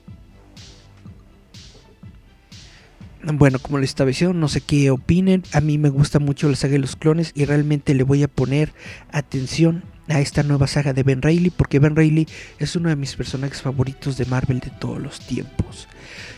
Bueno, 3.22 3.58
como 3.58 3.78
les 3.78 3.90
estaba 3.90 4.08
diciendo, 4.08 4.34
no 4.34 4.48
sé 4.48 4.60
qué 4.60 4.90
opinen. 4.90 5.42
A 5.52 5.60
mí 5.60 5.78
me 5.78 5.88
gusta 5.88 6.18
mucho 6.18 6.48
la 6.48 6.56
saga 6.56 6.72
de 6.72 6.78
los 6.78 6.96
clones 6.96 7.32
y 7.34 7.44
realmente 7.44 7.94
le 7.94 8.02
voy 8.02 8.22
a 8.22 8.28
poner 8.28 8.72
atención 9.12 9.84
a 10.08 10.20
esta 10.20 10.42
nueva 10.42 10.66
saga 10.66 10.92
de 10.92 11.02
Ben 11.02 11.22
Reilly 11.22 11.50
porque 11.50 11.78
Ben 11.78 11.96
Reilly 11.96 12.26
es 12.58 12.74
uno 12.76 12.88
de 12.88 12.96
mis 12.96 13.14
personajes 13.14 13.62
favoritos 13.62 14.16
de 14.16 14.26
Marvel 14.26 14.60
de 14.60 14.70
todos 14.70 15.00
los 15.00 15.20
tiempos. 15.20 15.88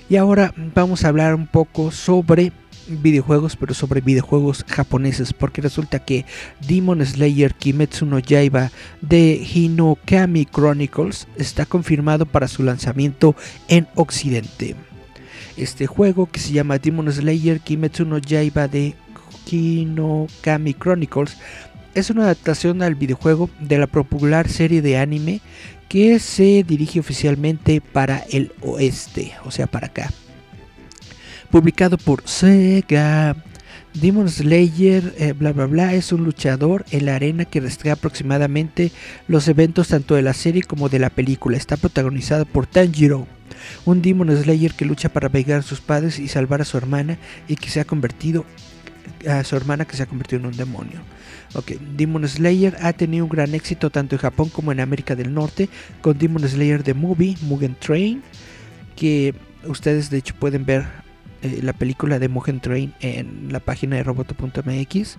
Y 0.08 0.16
ahora 0.16 0.52
vamos 0.74 1.04
a 1.04 1.08
hablar 1.08 1.34
un 1.34 1.46
poco 1.46 1.90
sobre 1.90 2.52
videojuegos, 2.88 3.56
pero 3.56 3.74
sobre 3.74 4.00
videojuegos 4.00 4.64
japoneses, 4.68 5.32
porque 5.32 5.62
resulta 5.62 6.00
que 6.00 6.26
Demon 6.66 7.04
Slayer 7.04 7.54
Kimetsu 7.54 8.06
no 8.06 8.18
Yaiba 8.18 8.70
de 9.00 9.34
Hinokami 9.42 10.46
Chronicles 10.46 11.28
está 11.36 11.64
confirmado 11.64 12.26
para 12.26 12.48
su 12.48 12.62
lanzamiento 12.62 13.36
en 13.68 13.86
Occidente. 13.94 14.76
Este 15.56 15.86
juego 15.86 16.26
que 16.26 16.40
se 16.40 16.52
llama 16.52 16.78
Demon 16.78 17.12
Slayer 17.12 17.60
Kimetsu 17.60 18.04
no 18.04 18.18
Yaiba 18.18 18.68
de 18.68 18.94
Hinokami 19.50 20.74
Chronicles 20.74 21.36
es 21.94 22.10
una 22.10 22.22
adaptación 22.24 22.82
al 22.82 22.94
videojuego 22.94 23.50
de 23.60 23.78
la 23.78 23.86
popular 23.86 24.48
serie 24.48 24.80
de 24.80 24.96
anime 24.96 25.40
que 25.88 26.18
se 26.18 26.64
dirige 26.66 27.00
oficialmente 27.00 27.82
para 27.82 28.24
el 28.30 28.52
oeste, 28.62 29.32
o 29.44 29.50
sea, 29.50 29.66
para 29.66 29.88
acá 29.88 30.10
publicado 31.52 31.98
por 31.98 32.22
Sega. 32.26 33.36
Demon 33.92 34.26
Slayer, 34.30 35.14
eh, 35.18 35.34
bla 35.34 35.52
bla 35.52 35.66
bla, 35.66 35.92
es 35.92 36.12
un 36.12 36.24
luchador 36.24 36.86
en 36.92 37.04
la 37.04 37.14
arena 37.14 37.44
que 37.44 37.60
restringe 37.60 37.92
aproximadamente 37.92 38.90
los 39.28 39.46
eventos 39.48 39.88
tanto 39.88 40.14
de 40.14 40.22
la 40.22 40.32
serie 40.32 40.62
como 40.62 40.88
de 40.88 40.98
la 40.98 41.10
película. 41.10 41.58
Está 41.58 41.76
protagonizada 41.76 42.46
por 42.46 42.66
Tanjiro, 42.66 43.26
un 43.84 44.02
Demon 44.02 44.30
Slayer 44.36 44.74
que 44.74 44.84
lucha 44.84 45.08
para 45.08 45.28
vengar 45.28 45.60
a 45.60 45.62
sus 45.62 45.80
padres 45.80 46.18
y 46.18 46.28
salvar 46.28 46.60
a 46.60 46.64
su 46.64 46.76
hermana 46.76 47.18
y 47.48 47.56
que 47.56 47.70
se 47.70 47.80
ha 47.80 47.84
convertido 47.84 48.44
a 49.28 49.44
su 49.44 49.56
hermana 49.56 49.84
que 49.84 49.96
se 49.96 50.02
ha 50.02 50.06
convertido 50.06 50.40
en 50.40 50.46
un 50.46 50.56
demonio. 50.56 51.00
Ok, 51.54 51.72
Demon 51.96 52.26
Slayer 52.26 52.76
ha 52.80 52.92
tenido 52.92 53.24
un 53.24 53.30
gran 53.30 53.54
éxito 53.54 53.90
tanto 53.90 54.16
en 54.16 54.20
Japón 54.20 54.48
como 54.48 54.72
en 54.72 54.80
América 54.80 55.14
del 55.14 55.34
Norte 55.34 55.68
con 56.00 56.18
Demon 56.18 56.48
Slayer 56.48 56.82
The 56.82 56.94
Movie, 56.94 57.36
Mugen 57.42 57.76
Train, 57.78 58.22
que 58.96 59.34
ustedes 59.66 60.10
de 60.10 60.18
hecho 60.18 60.34
pueden 60.34 60.64
ver 60.64 60.86
eh, 61.42 61.60
la 61.62 61.72
película 61.72 62.18
de 62.18 62.28
Mugen 62.28 62.60
Train 62.60 62.94
en 63.00 63.52
la 63.52 63.60
página 63.60 63.96
de 63.96 64.02
roboto.mx. 64.02 65.18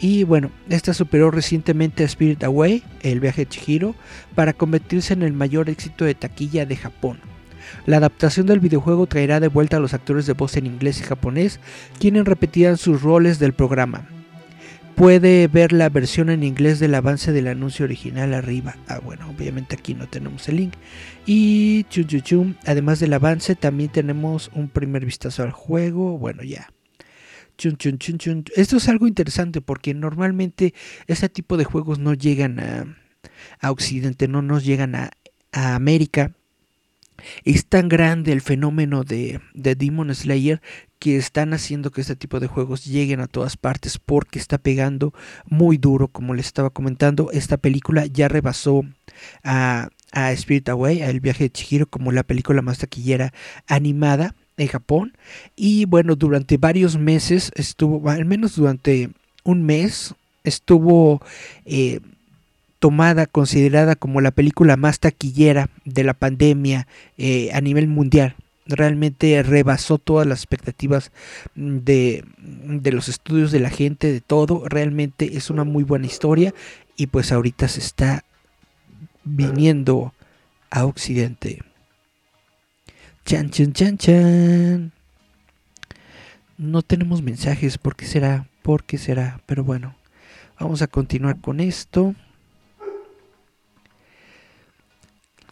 Y 0.00 0.24
bueno, 0.24 0.50
esta 0.68 0.92
superó 0.92 1.30
recientemente 1.30 2.02
a 2.02 2.06
Spirit 2.06 2.44
Away, 2.44 2.82
el 3.02 3.20
viaje 3.20 3.42
de 3.44 3.48
Chihiro, 3.48 3.94
para 4.34 4.52
convertirse 4.52 5.14
en 5.14 5.22
el 5.22 5.32
mayor 5.32 5.70
éxito 5.70 6.04
de 6.04 6.14
taquilla 6.14 6.66
de 6.66 6.76
Japón. 6.76 7.29
La 7.86 7.98
adaptación 7.98 8.46
del 8.46 8.60
videojuego 8.60 9.06
traerá 9.06 9.40
de 9.40 9.48
vuelta 9.48 9.78
a 9.78 9.80
los 9.80 9.94
actores 9.94 10.26
de 10.26 10.34
voz 10.34 10.56
en 10.56 10.66
inglés 10.66 11.00
y 11.00 11.04
japonés, 11.04 11.60
quienes 11.98 12.24
repetirán 12.24 12.76
sus 12.76 13.02
roles 13.02 13.38
del 13.38 13.52
programa 13.52 14.08
puede 15.00 15.48
ver 15.48 15.72
la 15.72 15.88
versión 15.88 16.28
en 16.28 16.42
inglés 16.42 16.78
del 16.78 16.94
avance 16.94 17.32
del 17.32 17.46
anuncio 17.46 17.86
original 17.86 18.34
arriba. 18.34 18.76
Ah, 18.86 18.98
bueno, 18.98 19.30
obviamente 19.30 19.74
aquí 19.74 19.94
no 19.94 20.06
tenemos 20.06 20.46
el 20.50 20.56
link. 20.56 20.74
Y 21.24 21.84
chum, 21.84 22.04
chum, 22.04 22.20
chum, 22.20 22.54
además 22.66 23.00
del 23.00 23.14
avance, 23.14 23.56
también 23.56 23.90
tenemos 23.90 24.50
un 24.54 24.68
primer 24.68 25.06
vistazo 25.06 25.42
al 25.42 25.52
juego. 25.52 26.18
Bueno, 26.18 26.42
ya. 26.42 26.68
Chun, 27.56 27.78
chun, 27.78 27.96
chun. 27.96 28.44
Esto 28.54 28.76
es 28.76 28.90
algo 28.90 29.06
interesante 29.06 29.62
porque 29.62 29.94
normalmente 29.94 30.74
ese 31.06 31.30
tipo 31.30 31.56
de 31.56 31.64
juegos 31.64 31.98
no 31.98 32.12
llegan 32.12 32.60
a, 32.60 33.70
Occidente, 33.70 34.28
no 34.28 34.42
nos 34.42 34.66
llegan 34.66 34.94
a 34.96 35.10
América. 35.52 36.34
Es 37.44 37.66
tan 37.66 37.88
grande 37.88 38.32
el 38.32 38.40
fenómeno 38.40 39.04
de, 39.04 39.40
de 39.54 39.74
Demon 39.74 40.14
Slayer 40.14 40.60
que 40.98 41.16
están 41.16 41.54
haciendo 41.54 41.90
que 41.90 42.02
este 42.02 42.14
tipo 42.14 42.40
de 42.40 42.46
juegos 42.46 42.84
lleguen 42.84 43.20
a 43.20 43.26
todas 43.26 43.56
partes 43.56 43.98
porque 43.98 44.38
está 44.38 44.58
pegando 44.58 45.14
muy 45.46 45.78
duro, 45.78 46.08
como 46.08 46.34
les 46.34 46.46
estaba 46.46 46.70
comentando. 46.70 47.30
Esta 47.32 47.56
película 47.56 48.06
ya 48.06 48.28
rebasó 48.28 48.82
a, 49.42 49.88
a 50.12 50.32
Spirit 50.32 50.68
Away, 50.68 51.02
a 51.02 51.10
El 51.10 51.20
viaje 51.20 51.44
de 51.44 51.50
Chihiro, 51.50 51.86
como 51.86 52.12
la 52.12 52.22
película 52.22 52.60
más 52.60 52.78
taquillera 52.78 53.32
animada 53.66 54.34
en 54.58 54.68
Japón. 54.68 55.16
Y 55.56 55.86
bueno, 55.86 56.16
durante 56.16 56.58
varios 56.58 56.98
meses 56.98 57.50
estuvo, 57.54 58.08
al 58.10 58.26
menos 58.26 58.56
durante 58.56 59.10
un 59.42 59.62
mes, 59.62 60.14
estuvo 60.44 61.22
eh, 61.64 62.00
tomada, 62.80 63.26
considerada 63.26 63.94
como 63.94 64.20
la 64.20 64.32
película 64.32 64.76
más 64.76 64.98
taquillera 64.98 65.70
de 65.84 66.02
la 66.02 66.14
pandemia 66.14 66.88
eh, 67.16 67.50
a 67.52 67.60
nivel 67.60 67.86
mundial 67.86 68.34
realmente 68.66 69.42
rebasó 69.42 69.98
todas 69.98 70.26
las 70.26 70.40
expectativas 70.40 71.10
de, 71.54 72.24
de, 72.38 72.92
los 72.92 73.08
estudios 73.08 73.50
de 73.50 73.60
la 73.60 73.70
gente, 73.70 74.12
de 74.12 74.20
todo. 74.20 74.68
Realmente 74.68 75.36
es 75.36 75.50
una 75.50 75.64
muy 75.64 75.82
buena 75.82 76.06
historia 76.06 76.54
y 76.96 77.08
pues 77.08 77.32
ahorita 77.32 77.66
se 77.68 77.80
está 77.80 78.24
viniendo 79.24 80.14
a 80.70 80.84
Occidente. 80.84 81.62
Chan, 83.24 83.50
chan, 83.50 83.72
chan, 83.72 83.98
chan. 83.98 84.92
No 86.56 86.82
tenemos 86.82 87.22
mensajes, 87.22 87.78
¿por 87.78 87.96
qué 87.96 88.06
será? 88.06 88.46
¿Por 88.62 88.84
qué 88.84 88.98
será? 88.98 89.40
Pero 89.46 89.64
bueno, 89.64 89.96
vamos 90.58 90.82
a 90.82 90.86
continuar 90.86 91.40
con 91.40 91.60
esto. 91.60 92.14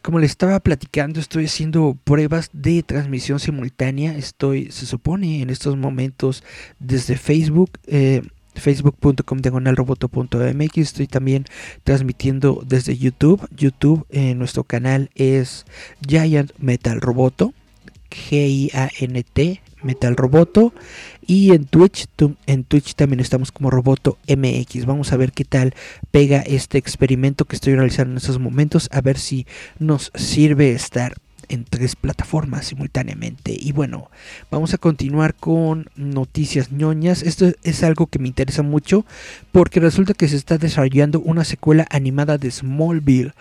Como 0.03 0.19
les 0.19 0.31
estaba 0.31 0.61
platicando, 0.61 1.21
estoy 1.21 1.47
haciendo 1.47 1.97
pruebas 2.05 2.51
de 2.53 2.83
transmisión 2.83 3.41
simultánea. 3.41 4.17
Estoy, 4.17 4.71
se 4.71 4.87
supone, 4.87 5.43
en 5.43 5.51
estos 5.51 5.77
momentos 5.77 6.45
desde 6.79 7.17
Facebook. 7.17 7.71
Eh, 7.87 8.23
facebook.com 8.55 9.39
diagonalroboto.mx 9.39 10.79
estoy 10.79 11.07
también 11.07 11.45
transmitiendo 11.85 12.61
desde 12.67 12.97
YouTube 12.97 13.49
YouTube 13.57 14.05
en 14.11 14.37
nuestro 14.37 14.65
canal 14.65 15.11
es 15.15 15.65
Giant 16.05 16.51
Metal 16.59 17.01
Roboto 17.01 17.55
G-I-A-N-T 18.11 19.61
Metal 19.83 20.17
Roboto 20.17 20.73
y 21.27 21.53
en 21.53 21.67
Twitch, 21.67 22.07
en 22.47 22.64
Twitch 22.64 22.95
también 22.95 23.21
estamos 23.21 23.53
como 23.53 23.71
Roboto 23.71 24.19
MX. 24.29 24.87
Vamos 24.87 25.12
a 25.12 25.17
ver 25.17 25.33
qué 25.33 25.45
tal 25.45 25.75
pega 26.11 26.41
este 26.41 26.79
experimento 26.79 27.45
que 27.45 27.57
estoy 27.57 27.75
realizando 27.75 28.12
en 28.12 28.19
estos 28.19 28.38
momentos. 28.38 28.88
A 28.93 29.01
ver 29.01 29.19
si 29.19 29.47
nos 29.79 30.11
sirve 30.14 30.73
estar 30.73 31.14
en 31.49 31.64
tres 31.64 31.97
plataformas 31.97 32.67
simultáneamente. 32.67 33.57
Y 33.59 33.73
bueno, 33.73 34.11
vamos 34.51 34.75
a 34.75 34.79
continuar 34.79 35.35
con 35.35 35.91
noticias 35.97 36.73
ñoñas. 36.73 37.23
Esto 37.23 37.53
es 37.62 37.83
algo 37.83 38.07
que 38.07 38.19
me 38.19 38.29
interesa 38.29 38.62
mucho 38.62 39.05
porque 39.53 39.81
resulta 39.81 40.14
que 40.14 40.29
se 40.29 40.37
está 40.37 40.59
desarrollando 40.59 41.21
una 41.21 41.45
secuela 41.45 41.87
animada 41.91 42.38
de 42.38 42.51
Smallville 42.51 43.33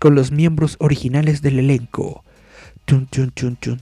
con 0.00 0.14
los 0.14 0.32
miembros 0.32 0.76
originales 0.78 1.42
del 1.42 1.58
elenco. 1.58 2.24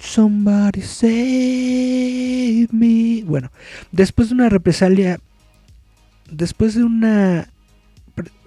Somebody 0.00 0.82
save 0.82 2.68
me. 2.72 3.22
Bueno, 3.24 3.50
después 3.90 4.28
de 4.28 4.34
una 4.34 4.50
represalia, 4.50 5.18
después 6.30 6.74
de 6.74 6.84
una 6.84 7.48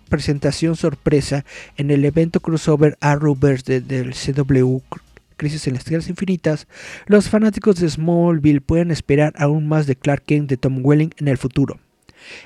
presentación 0.07 0.75
sorpresa 0.75 1.45
en 1.77 1.89
el 1.89 2.05
evento 2.05 2.41
crossover 2.41 2.95
Arrowverse 2.99 3.81
del 3.81 4.13
CW 4.13 4.77
Crisis 5.35 5.65
en 5.65 5.73
las 5.73 5.83
Tierras 5.83 6.09
Infinitas, 6.09 6.67
los 7.07 7.27
fanáticos 7.27 7.77
de 7.77 7.89
Smallville 7.89 8.61
pueden 8.61 8.91
esperar 8.91 9.33
aún 9.37 9.67
más 9.67 9.87
de 9.87 9.95
Clark 9.95 10.25
Kent 10.27 10.47
de 10.47 10.57
Tom 10.57 10.81
Welling 10.83 11.09
en 11.17 11.27
el 11.27 11.39
futuro. 11.39 11.79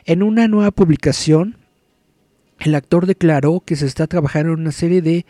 En 0.06 0.24
una 0.24 0.48
nueva 0.48 0.72
publicación, 0.72 1.58
el 2.60 2.76
actor 2.76 3.06
declaró 3.06 3.62
que 3.66 3.76
se 3.76 3.86
está 3.86 4.08
trabajando 4.08 4.54
en 4.54 4.62
una 4.62 4.72
serie 4.72 5.02
de 5.02 5.26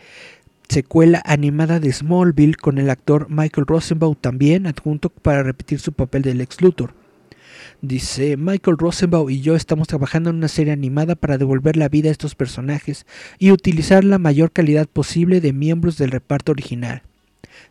secuela 0.68 1.22
animada 1.24 1.80
de 1.80 1.92
Smallville 1.92 2.56
con 2.56 2.78
el 2.78 2.90
actor 2.90 3.28
Michael 3.30 3.66
Rosenbaum 3.66 4.14
también 4.14 4.66
adjunto 4.66 5.10
para 5.10 5.42
repetir 5.42 5.80
su 5.80 5.92
papel 5.92 6.22
del 6.22 6.40
ex 6.40 6.60
Luthor. 6.60 6.94
Dice, 7.82 8.36
Michael 8.36 8.78
Rosenbaum 8.78 9.30
y 9.30 9.40
yo 9.40 9.54
estamos 9.54 9.88
trabajando 9.88 10.30
en 10.30 10.36
una 10.36 10.48
serie 10.48 10.72
animada 10.72 11.14
para 11.14 11.38
devolver 11.38 11.76
la 11.76 11.88
vida 11.88 12.08
a 12.08 12.12
estos 12.12 12.34
personajes 12.34 13.06
y 13.38 13.50
utilizar 13.50 14.02
la 14.04 14.18
mayor 14.18 14.50
calidad 14.50 14.86
posible 14.86 15.40
de 15.40 15.52
miembros 15.52 15.98
del 15.98 16.10
reparto 16.10 16.52
original. 16.52 17.02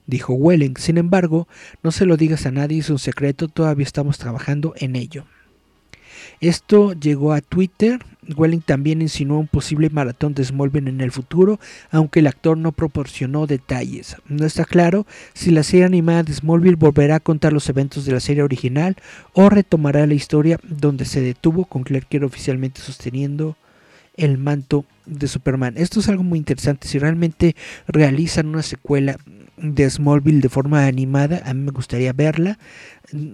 Dijo 0.07 0.33
Welling, 0.33 0.77
sin 0.77 0.97
embargo, 0.97 1.47
no 1.83 1.91
se 1.91 2.05
lo 2.05 2.17
digas 2.17 2.45
a 2.45 2.51
nadie, 2.51 2.79
es 2.79 2.89
un 2.89 2.99
secreto, 2.99 3.47
todavía 3.47 3.85
estamos 3.85 4.17
trabajando 4.17 4.73
en 4.77 4.95
ello. 4.95 5.25
Esto 6.39 6.93
llegó 6.93 7.33
a 7.33 7.41
Twitter. 7.41 7.99
Welling 8.35 8.61
también 8.61 9.01
insinuó 9.01 9.39
un 9.39 9.47
posible 9.47 9.89
maratón 9.89 10.33
de 10.33 10.43
Smallville 10.43 10.89
en 10.89 11.01
el 11.01 11.11
futuro, 11.11 11.59
aunque 11.91 12.19
el 12.19 12.27
actor 12.27 12.57
no 12.57 12.71
proporcionó 12.71 13.47
detalles. 13.47 14.17
No 14.27 14.45
está 14.45 14.65
claro 14.65 15.05
si 15.33 15.51
la 15.51 15.63
serie 15.63 15.85
animada 15.85 16.23
de 16.23 16.33
Smallville 16.33 16.75
volverá 16.75 17.15
a 17.15 17.19
contar 17.19 17.53
los 17.53 17.69
eventos 17.69 18.05
de 18.05 18.13
la 18.13 18.19
serie 18.19 18.43
original 18.43 18.95
o 19.33 19.49
retomará 19.49 20.07
la 20.07 20.13
historia 20.13 20.59
donde 20.63 21.05
se 21.05 21.21
detuvo, 21.21 21.65
con 21.65 21.83
Clark 21.83 22.07
oficialmente 22.23 22.81
sosteniendo 22.81 23.57
el 24.15 24.37
manto 24.37 24.85
de 25.05 25.27
Superman. 25.27 25.75
Esto 25.77 25.99
es 25.99 26.09
algo 26.09 26.23
muy 26.23 26.39
interesante. 26.39 26.87
Si 26.87 26.99
realmente 26.99 27.55
realizan 27.87 28.47
una 28.47 28.63
secuela 28.63 29.17
de 29.57 29.89
Smallville 29.89 30.41
de 30.41 30.49
forma 30.49 30.85
animada, 30.85 31.41
a 31.45 31.53
mí 31.53 31.61
me 31.61 31.71
gustaría 31.71 32.13
verla. 32.13 32.57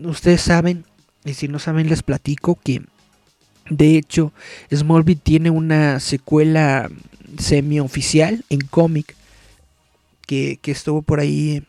Ustedes 0.04 0.42
saben, 0.42 0.86
y 1.24 1.34
si 1.34 1.48
no 1.48 1.60
saben 1.60 1.90
les 1.90 2.04
platico 2.04 2.60
que 2.62 2.82
de 3.70 3.98
hecho 3.98 4.34
Smallville 4.74 5.22
tiene 5.22 5.50
una 5.50 6.00
secuela 6.00 6.90
semi-oficial 7.38 8.44
en 8.50 8.62
cómic 8.62 9.16
que, 10.28 10.60
estuvo 10.66 11.02
por 11.02 11.20
ahí 11.20 11.64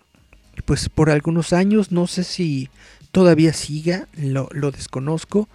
pues 0.64 0.88
por 0.88 1.10
algunos 1.10 1.52
años. 1.52 1.90
No 1.90 2.06
sé 2.06 2.24
si 2.24 2.68
todavía 3.10 3.52
siga, 3.52 4.08
lo, 4.16 4.48
desconozco 4.70 5.48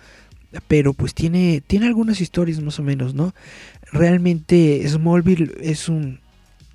pero 0.67 0.93
pues 0.93 1.13
tiene, 1.13 1.62
tiene 1.65 1.88
algunas 1.88 2.21
historias 2.21 2.62
más 2.62 2.80
o 2.80 2.84
menos, 2.84 3.13
¿no? 3.13 3.36
Realmente 3.91 4.82
Smallville 4.88 5.54
es 5.62 5.89
un, 5.89 6.19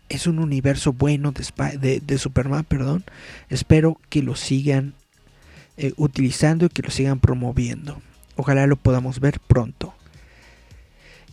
es 0.09 0.27
un 0.27 0.39
universo 0.39 0.93
bueno 0.93 1.33
de, 1.33 2.01
de, 2.01 2.19
Superman, 2.19 2.65
perdón. 2.65 3.03
Espero 3.49 3.99
que 4.09 4.23
lo 4.23 4.37
sigan 4.37 4.93
eh, 5.79 5.95
utilizando 5.97 6.67
y 6.67 6.69
que 6.69 6.83
lo 6.83 6.91
sigan 6.91 7.19
promoviendo. 7.19 8.01
Ojalá 8.37 8.67
lo 8.67 8.77
podamos 8.77 9.21
ver 9.21 9.41
pronto. 9.41 9.95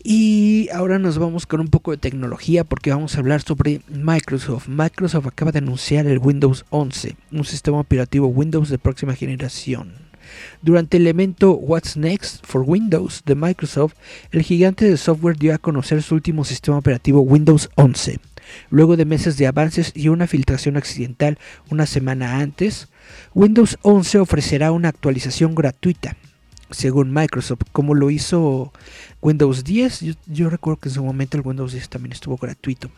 Y 0.02 0.70
ahora 0.74 0.98
nos 0.98 1.18
vamos 1.18 1.46
con 1.46 1.60
un 1.60 1.68
poco 1.68 1.92
de 1.92 1.98
tecnología 1.98 2.64
porque 2.64 2.92
vamos 2.92 3.16
a 3.16 3.20
hablar 3.20 3.42
sobre 3.42 3.82
Microsoft. 3.90 4.70
Microsoft 4.70 5.28
acaba 5.28 5.52
de 5.52 5.60
anunciar 5.60 6.08
el 6.08 6.20
Windows 6.20 6.66
11, 6.70 7.18
un 7.32 7.44
sistema 7.44 7.80
operativo 7.80 8.28
Windows 8.28 8.70
de 8.70 8.78
próxima 8.78 9.14
generación. 9.14 9.94
Durante 10.62 10.98
el 10.98 11.08
evento 11.08 11.52
What's 11.52 11.98
Next 11.98 12.46
for 12.46 12.64
Windows 12.66 13.24
de 13.26 13.36
Microsoft, 13.36 13.96
el 14.32 14.44
gigante 14.44 14.86
de 14.86 14.96
software 14.96 15.38
dio 15.38 15.54
a 15.54 15.58
conocer 15.58 16.02
su 16.02 16.16
último 16.16 16.46
sistema 16.46 16.78
operativo 16.78 17.22
Windows 17.22 17.70
11. 17.76 18.20
Luego 18.70 18.96
de 18.96 19.06
meses 19.06 19.38
de 19.38 19.48
avances 19.48 19.92
y 19.96 20.08
una 20.08 20.28
filtración 20.28 20.78
accidental 20.78 21.38
una 21.70 21.86
semana 21.86 22.40
antes, 22.40 22.88
Windows 23.34 23.78
11 23.82 24.20
ofrecerá 24.20 24.72
una 24.72 24.90
actualización 24.90 25.56
gratuita, 25.56 26.16
según 26.72 27.14
Microsoft, 27.14 27.62
como 27.72 27.96
lo 27.96 28.10
hizo 28.10 28.72
Windows 29.22 29.64
10. 29.64 30.18
Yo, 30.28 30.50
recuerdo 30.50 30.80
que 30.80 30.90
en 30.90 30.96
su 30.96 31.04
momento 31.04 31.38
el 31.38 31.46
Windows 31.46 31.74
10 31.74 31.90
también 31.90 32.14
estuvo 32.14 32.38
gratuito. 32.38 32.90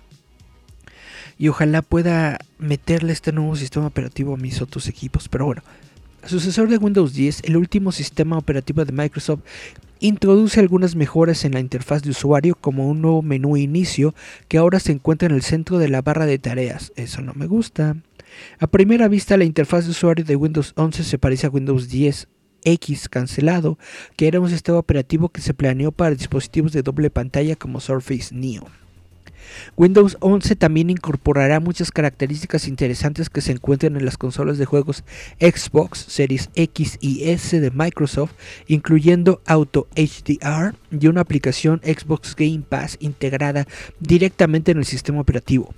Y 1.37 1.47
ojalá 1.47 1.81
pueda 1.81 2.39
meterle 2.59 3.13
este 3.13 3.31
nuevo 3.31 3.55
sistema 3.55 3.87
operativo 3.87 4.33
a 4.33 4.37
mis 4.37 4.61
otros 4.61 4.87
equipos. 4.87 5.27
Pero 5.27 5.45
bueno, 5.45 5.63
sucesor 6.25 6.69
de 6.69 6.77
Windows 6.77 7.13
10, 7.13 7.43
el 7.45 7.57
último 7.57 7.91
sistema 7.91 8.37
operativo 8.37 8.85
de 8.85 8.91
Microsoft 8.91 9.41
introduce 9.99 10.59
algunas 10.59 10.95
mejoras 10.95 11.45
en 11.45 11.53
la 11.53 11.59
interfaz 11.59 12.01
de 12.01 12.09
usuario 12.09 12.55
como 12.55 12.89
un 12.89 13.01
nuevo 13.01 13.21
menú 13.21 13.55
inicio 13.55 14.15
que 14.47 14.57
ahora 14.57 14.79
se 14.79 14.91
encuentra 14.91 15.27
en 15.27 15.35
el 15.35 15.43
centro 15.43 15.77
de 15.77 15.89
la 15.89 16.01
barra 16.01 16.25
de 16.25 16.39
tareas. 16.39 16.91
Eso 16.95 17.21
no 17.21 17.33
me 17.33 17.47
gusta. 17.47 17.95
A 18.59 18.67
primera 18.67 19.07
vista 19.07 19.37
la 19.37 19.43
interfaz 19.43 19.85
de 19.85 19.91
usuario 19.91 20.25
de 20.25 20.35
Windows 20.35 20.73
11 20.75 21.03
se 21.03 21.17
parece 21.17 21.47
a 21.47 21.49
Windows 21.49 21.89
10 21.89 22.27
X 22.63 23.09
cancelado, 23.09 23.77
que 24.15 24.27
era 24.27 24.39
un 24.39 24.49
sistema 24.49 24.77
operativo 24.77 25.29
que 25.29 25.41
se 25.41 25.53
planeó 25.53 25.91
para 25.91 26.15
dispositivos 26.15 26.71
de 26.71 26.83
doble 26.83 27.09
pantalla 27.09 27.55
como 27.55 27.79
Surface 27.79 28.33
Neo. 28.33 28.67
Windows 29.75 30.17
11 30.19 30.55
también 30.55 30.89
incorporará 30.89 31.59
muchas 31.59 31.91
características 31.91 32.67
interesantes 32.67 33.29
que 33.29 33.41
se 33.41 33.51
encuentran 33.51 33.95
en 33.95 34.05
las 34.05 34.17
consolas 34.17 34.57
de 34.57 34.65
juegos 34.65 35.03
Xbox 35.39 35.99
Series 36.07 36.49
X 36.55 36.97
y 37.01 37.29
S 37.29 37.59
de 37.59 37.71
Microsoft, 37.71 38.33
incluyendo 38.67 39.41
Auto 39.45 39.87
HDR 39.95 40.75
y 40.91 41.07
una 41.07 41.21
aplicación 41.21 41.81
Xbox 41.83 42.35
Game 42.35 42.63
Pass 42.67 42.97
integrada 42.99 43.67
directamente 43.99 44.71
en 44.71 44.79
el 44.79 44.85
sistema 44.85 45.21
operativo. 45.21 45.73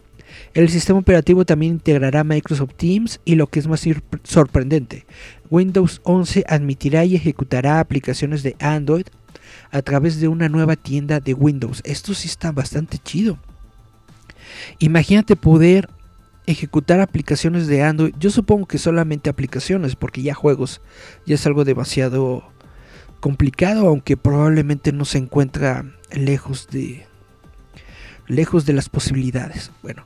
El 0.54 0.69
sistema 0.69 1.00
operativo 1.00 1.46
también 1.46 1.74
integrará 1.74 2.24
Microsoft 2.24 2.76
Teams 2.76 3.19
y 3.26 3.36
lo 3.36 3.48
que 3.48 3.60
es 3.60 3.67
más 3.67 3.84
sorprendente, 4.24 5.06
Windows 5.54 6.02
11 6.04 6.46
admitirá 6.48 7.06
y 7.06 7.16
ejecutará 7.16 7.80
aplicaciones 7.80 8.42
de 8.42 8.56
Android 8.60 9.06
a 9.70 9.84
través 9.84 10.20
de 10.20 10.28
una 10.28 10.50
nueva 10.50 10.76
tienda 10.76 11.20
de 11.20 11.36
Windows. 11.36 11.82
Esto 11.86 12.16
sí 12.16 12.28
está 12.28 12.52
bastante 12.52 12.98
chido. 12.98 13.38
Imagínate 14.80 15.36
poder 15.36 15.89
ejecutar 16.48 17.02
aplicaciones 17.02 17.68
de 17.68 17.84
Android. 17.84 18.16
Yo 18.18 18.32
supongo 18.32 18.66
que 18.66 18.80
solamente 18.80 19.30
aplicaciones, 19.30 19.96
porque 19.96 20.24
ya 20.24 20.34
juegos 20.34 20.82
ya 21.28 21.36
es 21.36 21.46
algo 21.46 21.66
demasiado 21.66 22.44
complicado, 23.20 23.88
aunque 23.88 24.18
probablemente 24.18 24.92
no 24.92 25.06
se 25.06 25.20
encuentra 25.20 25.86
lejos 26.12 26.68
de 26.72 27.06
lejos 28.28 28.66
de 28.66 28.74
las 28.74 28.90
posibilidades. 28.90 29.72
Bueno, 29.82 30.06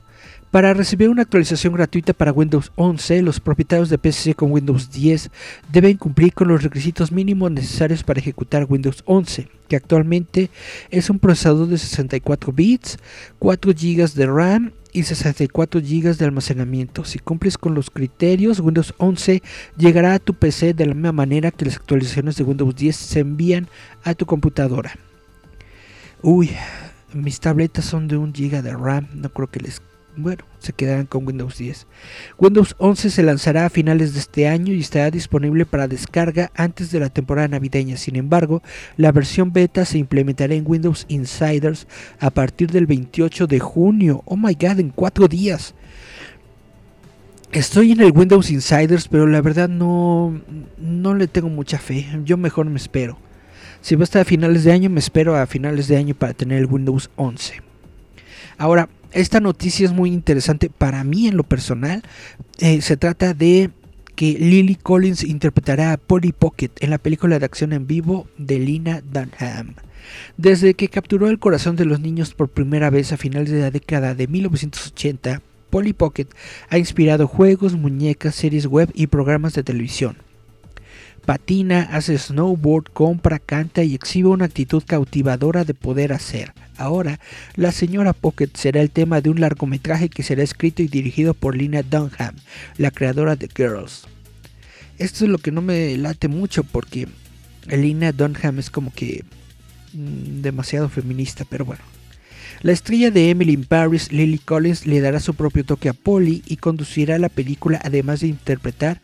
para 0.50 0.72
recibir 0.72 1.10
una 1.10 1.22
actualización 1.22 1.74
gratuita 1.74 2.14
para 2.14 2.32
Windows 2.32 2.72
11, 2.76 3.20
los 3.20 3.38
propietarios 3.38 3.90
de 3.90 3.98
PC 3.98 4.34
con 4.34 4.50
Windows 4.50 4.90
10 4.90 5.30
deben 5.70 5.98
cumplir 5.98 6.32
con 6.32 6.48
los 6.48 6.62
requisitos 6.62 7.12
mínimos 7.12 7.50
necesarios 7.50 8.02
para 8.02 8.20
ejecutar 8.20 8.66
Windows 8.66 9.02
11, 9.04 9.46
que 9.68 9.76
actualmente 9.76 10.48
es 10.88 11.10
un 11.10 11.18
procesador 11.18 11.68
de 11.68 11.76
64 11.76 12.50
bits, 12.52 12.96
4 13.38 13.72
GB 13.72 14.14
de 14.14 14.26
RAM 14.26 14.72
y 14.94 15.02
64 15.02 15.82
GB 15.82 16.16
de 16.16 16.24
almacenamiento. 16.24 17.04
Si 17.04 17.18
cumples 17.18 17.58
con 17.58 17.74
los 17.74 17.90
criterios, 17.90 18.60
Windows 18.60 18.94
11 18.96 19.42
llegará 19.76 20.14
a 20.14 20.18
tu 20.18 20.32
PC 20.32 20.72
de 20.72 20.86
la 20.86 20.94
misma 20.94 21.12
manera 21.12 21.50
que 21.50 21.66
las 21.66 21.76
actualizaciones 21.76 22.36
de 22.36 22.44
Windows 22.44 22.74
10 22.74 22.96
se 22.96 23.20
envían 23.20 23.68
a 24.02 24.14
tu 24.14 24.24
computadora. 24.24 24.96
Uy, 26.22 26.50
mis 27.12 27.40
tabletas 27.40 27.84
son 27.84 28.08
de 28.08 28.16
1 28.16 28.32
GB 28.34 28.62
de 28.62 28.76
RAM, 28.76 29.08
no 29.14 29.30
creo 29.30 29.48
que 29.48 29.60
les 29.60 29.80
bueno, 30.18 30.44
se 30.58 30.72
quedarán 30.72 31.06
con 31.06 31.24
Windows 31.26 31.58
10. 31.58 31.86
Windows 32.38 32.74
11 32.78 33.10
se 33.10 33.22
lanzará 33.22 33.66
a 33.66 33.70
finales 33.70 34.14
de 34.14 34.18
este 34.18 34.48
año 34.48 34.72
y 34.72 34.80
estará 34.80 35.12
disponible 35.12 35.64
para 35.64 35.86
descarga 35.86 36.50
antes 36.56 36.90
de 36.90 36.98
la 36.98 37.08
temporada 37.08 37.46
navideña. 37.46 37.96
Sin 37.96 38.16
embargo, 38.16 38.60
la 38.96 39.12
versión 39.12 39.52
beta 39.52 39.84
se 39.84 39.98
implementará 39.98 40.54
en 40.54 40.64
Windows 40.66 41.06
Insiders 41.08 41.86
a 42.18 42.30
partir 42.30 42.72
del 42.72 42.86
28 42.86 43.46
de 43.46 43.60
junio. 43.60 44.22
Oh 44.24 44.36
my 44.36 44.54
god, 44.54 44.80
en 44.80 44.90
cuatro 44.90 45.28
días. 45.28 45.74
Estoy 47.52 47.92
en 47.92 48.00
el 48.00 48.10
Windows 48.10 48.50
Insiders, 48.50 49.06
pero 49.06 49.26
la 49.26 49.40
verdad 49.40 49.68
no, 49.68 50.40
no 50.78 51.14
le 51.14 51.28
tengo 51.28 51.48
mucha 51.48 51.78
fe. 51.78 52.06
Yo 52.24 52.36
mejor 52.36 52.66
me 52.66 52.76
espero. 52.78 53.18
Si 53.80 53.94
va 53.94 54.02
a 54.02 54.04
estar 54.04 54.22
a 54.22 54.24
finales 54.24 54.64
de 54.64 54.72
año, 54.72 54.90
me 54.90 55.00
espero 55.00 55.36
a 55.36 55.46
finales 55.46 55.88
de 55.88 55.96
año 55.96 56.14
para 56.14 56.34
tener 56.34 56.58
el 56.58 56.66
Windows 56.66 57.10
11. 57.16 57.62
Ahora, 58.58 58.88
esta 59.12 59.40
noticia 59.40 59.86
es 59.86 59.92
muy 59.92 60.10
interesante 60.10 60.68
para 60.68 61.04
mí 61.04 61.28
en 61.28 61.36
lo 61.36 61.44
personal. 61.44 62.02
Eh, 62.58 62.80
se 62.82 62.96
trata 62.96 63.34
de 63.34 63.70
que 64.14 64.32
Lily 64.32 64.74
Collins 64.74 65.22
interpretará 65.22 65.92
a 65.92 65.96
Polly 65.96 66.32
Pocket 66.32 66.70
en 66.80 66.90
la 66.90 66.98
película 66.98 67.38
de 67.38 67.44
acción 67.44 67.72
en 67.72 67.86
vivo 67.86 68.26
de 68.36 68.58
Lina 68.58 69.00
Dunham. 69.00 69.74
Desde 70.36 70.74
que 70.74 70.88
capturó 70.88 71.28
el 71.28 71.38
corazón 71.38 71.76
de 71.76 71.84
los 71.84 72.00
niños 72.00 72.34
por 72.34 72.48
primera 72.48 72.90
vez 72.90 73.12
a 73.12 73.16
finales 73.16 73.50
de 73.50 73.60
la 73.60 73.70
década 73.70 74.14
de 74.14 74.26
1980, 74.26 75.40
Polly 75.70 75.92
Pocket 75.92 76.26
ha 76.68 76.78
inspirado 76.78 77.28
juegos, 77.28 77.74
muñecas, 77.74 78.34
series 78.34 78.66
web 78.66 78.90
y 78.94 79.06
programas 79.06 79.52
de 79.52 79.62
televisión 79.62 80.16
patina, 81.28 81.82
hace 81.92 82.16
snowboard, 82.16 82.84
compra, 82.94 83.38
canta 83.38 83.84
y 83.84 83.94
exhibe 83.94 84.30
una 84.30 84.46
actitud 84.46 84.82
cautivadora 84.86 85.66
de 85.66 85.74
poder 85.74 86.14
hacer. 86.14 86.54
Ahora, 86.78 87.20
La 87.54 87.70
Señora 87.70 88.14
Pocket 88.14 88.48
será 88.54 88.80
el 88.80 88.90
tema 88.90 89.20
de 89.20 89.28
un 89.28 89.38
largometraje 89.38 90.08
que 90.08 90.22
será 90.22 90.42
escrito 90.42 90.80
y 90.82 90.88
dirigido 90.88 91.34
por 91.34 91.54
Lina 91.54 91.82
Dunham, 91.82 92.34
la 92.78 92.90
creadora 92.90 93.36
de 93.36 93.46
Girls. 93.54 94.06
Esto 94.96 95.26
es 95.26 95.30
lo 95.30 95.36
que 95.36 95.52
no 95.52 95.60
me 95.60 95.98
late 95.98 96.28
mucho 96.28 96.64
porque 96.64 97.06
Lina 97.66 98.12
Dunham 98.12 98.58
es 98.58 98.70
como 98.70 98.90
que 98.90 99.22
mm, 99.92 100.40
demasiado 100.40 100.88
feminista, 100.88 101.44
pero 101.44 101.66
bueno. 101.66 101.82
La 102.62 102.72
estrella 102.72 103.10
de 103.10 103.28
Emily 103.28 103.52
in 103.52 103.64
Paris, 103.66 104.12
Lily 104.12 104.38
Collins, 104.38 104.86
le 104.86 105.02
dará 105.02 105.20
su 105.20 105.34
propio 105.34 105.62
toque 105.62 105.90
a 105.90 105.92
Polly 105.92 106.42
y 106.46 106.56
conducirá 106.56 107.18
la 107.18 107.28
película 107.28 107.78
además 107.84 108.20
de 108.20 108.28
interpretar 108.28 109.02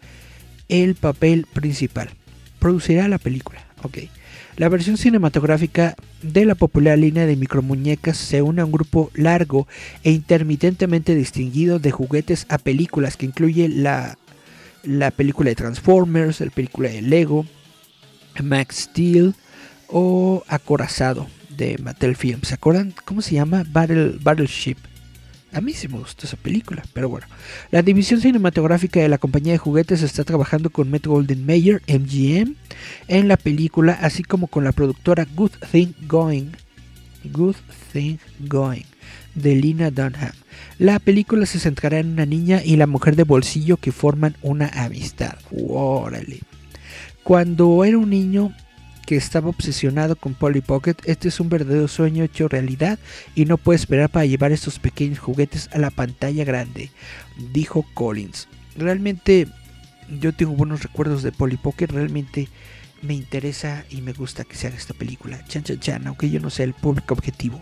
el 0.69 0.95
papel 0.95 1.47
principal. 1.53 2.11
Producirá 2.59 3.09
la 3.09 3.19
película, 3.19 3.65
ok. 3.83 3.99
La 4.57 4.69
versión 4.69 4.97
cinematográfica 4.97 5.97
de 6.23 6.45
la 6.45 6.55
popular 6.55 6.97
línea 6.97 7.27
de 7.27 7.35
micromuñecas 7.35 8.17
se 8.17 8.41
une 8.41 8.63
a 8.63 8.65
un 8.65 8.71
grupo 8.71 9.11
largo 9.15 9.67
e 10.05 10.13
intermitentemente 10.13 11.17
distinguido 11.17 11.81
de 11.81 11.91
juguetes 11.91 12.47
a 12.49 12.59
películas 12.59 13.17
que 13.17 13.27
incluye 13.27 13.69
la, 13.69 14.17
la 14.85 15.11
película 15.11 15.51
de 15.51 15.57
Transformers, 15.57 16.41
la 16.41 16.51
película 16.51 16.89
de 16.89 17.03
Lego, 17.03 17.47
Max 18.43 18.77
Steel 18.91 19.35
o 19.89 20.45
Acorazado 20.47 21.27
de 21.57 21.77
Mattel 21.79 22.15
Films. 22.15 22.49
¿Se 22.49 22.55
acuerdan 22.55 22.95
cómo 23.05 23.23
se 23.23 23.35
llama? 23.35 23.65
Battle, 23.69 24.19
Battleship. 24.21 24.77
A 25.55 25.61
mí 25.61 25.73
sí 25.73 25.87
me 25.89 25.99
gustó 25.99 26.27
esa 26.27 26.37
película, 26.37 26.83
pero 26.93 27.09
bueno. 27.09 27.27
La 27.71 27.83
división 27.83 28.21
cinematográfica 28.21 29.01
de 29.01 29.09
la 29.09 29.19
compañía 29.19 29.53
de 29.53 29.59
juguetes 29.59 30.03
está 30.03 30.25
trabajando 30.25 30.71
con 30.71 30.91
Metro 30.91 31.13
Golden 31.13 31.47
Mayer, 31.47 31.81
MGM, 31.87 32.57
en 33.09 33.29
la 33.29 33.37
película, 33.37 33.93
así 34.01 34.25
como 34.25 34.49
con 34.49 34.65
la 34.65 34.73
productora 34.73 35.27
Good 35.35 35.53
Thing 35.71 35.93
Going. 36.09 36.51
Good 37.33 37.57
Thing 37.93 38.19
Going 38.41 38.85
de 39.35 39.55
Lina 39.55 39.91
Dunham. 39.91 40.33
La 40.79 40.99
película 40.99 41.47
se 41.47 41.61
centrará 41.61 41.99
en 41.99 42.13
una 42.13 42.27
niña 42.27 42.63
y 42.65 42.77
la 42.77 42.87
mujer 42.87 43.17
de 43.17 43.25
bolsillo 43.25 43.77
que 43.77 43.93
forman 43.93 44.37
una 44.43 44.69
amistad. 44.69 45.37
Órale. 45.51 46.41
Cuando 47.23 47.85
era 47.85 47.99
un 47.99 48.11
niño 48.11 48.53
que 49.05 49.17
estaba 49.17 49.49
obsesionado 49.49 50.17
con 50.17 50.35
Polly 50.35 50.61
Pocket, 50.61 50.97
este 51.05 51.29
es 51.29 51.41
un 51.41 51.49
verdadero 51.49 51.89
sueño 51.89 52.25
hecho 52.25 52.49
realidad 52.49 52.99
y 53.35 53.45
no 53.45 53.59
puede 53.59 53.77
esperar 53.77 54.11
para 54.11 54.27
llevar 54.27 54.53
estos 54.53 54.79
pequeños 54.79 55.19
juguetes 55.19 55.69
a 55.73 55.79
la 55.79 55.91
pantalla 55.91 56.45
grande, 56.45 56.91
dijo 57.53 57.85
Collins. 57.95 58.49
Realmente 58.77 59.49
yo 60.21 60.33
tengo 60.33 60.53
buenos 60.53 60.83
recuerdos 60.83 61.23
de 61.23 61.33
Polly 61.33 61.57
Pocket, 61.57 61.87
realmente 61.89 62.49
me 63.03 63.15
interesa 63.15 63.85
y 63.91 64.01
me 64.01 64.13
gusta 64.13 64.45
que 64.45 64.57
se 64.57 64.67
haga 64.67 64.77
esta 64.77 64.95
película. 64.95 65.45
Chan 65.47 65.63
chan 65.63 65.81
chan, 65.81 66.07
aunque 66.07 66.31
yo 66.31 66.41
no 66.41 66.51
sea 66.51 66.65
el 66.65 66.75
público 66.75 67.15
objetivo. 67.15 67.61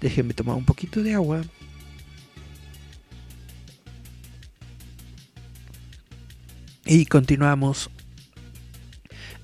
Déjenme 0.00 0.34
tomar 0.34 0.56
un 0.56 0.64
poquito 0.64 1.02
de 1.02 1.14
agua. 1.14 1.42
Y 6.86 7.04
continuamos. 7.04 7.90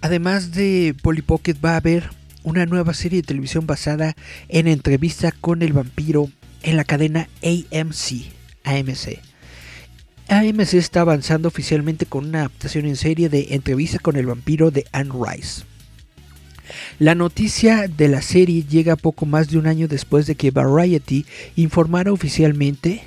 Además 0.04 0.52
de 0.52 0.94
Polly 1.00 1.22
Pocket 1.22 1.56
va 1.64 1.72
a 1.72 1.76
haber 1.78 2.10
una 2.42 2.66
nueva 2.66 2.92
serie 2.92 3.22
de 3.22 3.26
televisión 3.26 3.66
basada 3.66 4.14
en 4.50 4.68
entrevista 4.68 5.32
con 5.32 5.62
el 5.62 5.72
vampiro 5.72 6.28
en 6.62 6.76
la 6.76 6.84
cadena 6.84 7.26
AMC. 7.42 8.26
AMC. 8.64 9.18
AMC 10.28 10.74
está 10.74 11.00
avanzando 11.00 11.48
oficialmente 11.48 12.04
con 12.04 12.26
una 12.26 12.40
adaptación 12.40 12.84
en 12.84 12.96
serie 12.96 13.30
de 13.30 13.54
Entrevista 13.54 13.98
con 13.98 14.16
el 14.16 14.26
vampiro 14.26 14.70
de 14.70 14.84
Anne 14.92 15.10
Rice. 15.10 15.62
La 16.98 17.14
noticia 17.14 17.88
de 17.88 18.08
la 18.08 18.20
serie 18.20 18.62
llega 18.62 18.96
poco 18.96 19.24
más 19.24 19.48
de 19.48 19.56
un 19.56 19.66
año 19.66 19.88
después 19.88 20.26
de 20.26 20.34
que 20.34 20.50
Variety 20.50 21.24
informara 21.56 22.12
oficialmente 22.12 23.04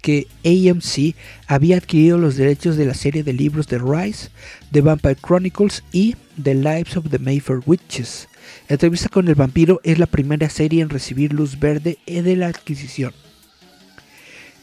que 0.00 0.26
AMC 0.44 1.14
había 1.46 1.76
adquirido 1.76 2.18
los 2.18 2.36
derechos 2.36 2.76
de 2.76 2.86
la 2.86 2.94
serie 2.94 3.22
de 3.22 3.32
libros 3.32 3.66
de 3.68 3.78
Rice, 3.78 4.30
The 4.72 4.80
Vampire 4.80 5.16
Chronicles 5.16 5.82
y 5.92 6.16
The 6.42 6.54
Lives 6.54 6.96
of 6.96 7.10
the 7.10 7.18
Mayfair 7.18 7.60
Witches. 7.66 8.28
Entrevista 8.68 9.08
con 9.08 9.28
el 9.28 9.34
vampiro 9.34 9.80
es 9.84 9.98
la 9.98 10.06
primera 10.06 10.48
serie 10.48 10.82
en 10.82 10.90
recibir 10.90 11.32
luz 11.32 11.58
verde 11.58 11.98
de 12.06 12.36
la 12.36 12.48
adquisición. 12.48 13.12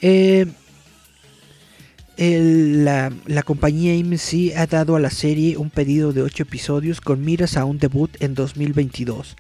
Eh, 0.02 0.46
la, 2.18 3.12
la, 3.26 3.44
compañía 3.44 3.94
AMC 3.94 4.56
ha 4.56 4.68
dado 4.68 4.96
a 4.96 5.00
la 5.00 5.10
serie 5.10 5.58
un 5.58 5.70
pedido 5.70 6.14
de 6.14 6.22
8 6.22 6.44
episodios 6.44 7.02
con 7.02 7.26
miras 7.26 7.58
a 7.58 7.66
un 7.66 7.78
debut 7.78 8.16
en 8.22 8.36
2022, 8.36 9.36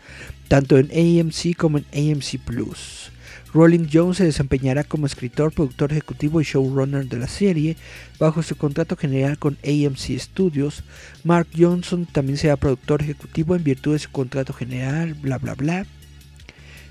tanto 0.47 0.77
en 0.77 0.89
AMC 0.91 1.55
como 1.55 1.77
en 1.77 1.85
AMC 1.93 2.39
Plus. 2.43 3.11
Rolling 3.55 3.87
Jones 3.91 4.17
se 4.17 4.25
desempeñará 4.25 4.83
como 4.83 5.05
escritor, 5.05 5.53
productor 5.53 5.93
ejecutivo 5.93 6.41
y 6.41 6.43
showrunner 6.43 7.07
de 7.07 7.17
la 7.17 7.27
serie 7.29 7.77
bajo 8.19 8.43
su 8.43 8.57
contrato 8.57 8.97
general 8.97 9.39
con 9.39 9.57
AMC 9.63 10.19
Studios. 10.19 10.83
Mark 11.23 11.47
Johnson 11.57 12.05
también 12.05 12.37
será 12.37 12.57
productor 12.57 13.01
ejecutivo 13.01 13.55
en 13.55 13.63
virtud 13.63 13.93
de 13.93 13.99
su 13.99 14.11
contrato 14.11 14.51
general, 14.51 15.13
bla 15.13 15.37
bla 15.37 15.55
bla. 15.55 15.85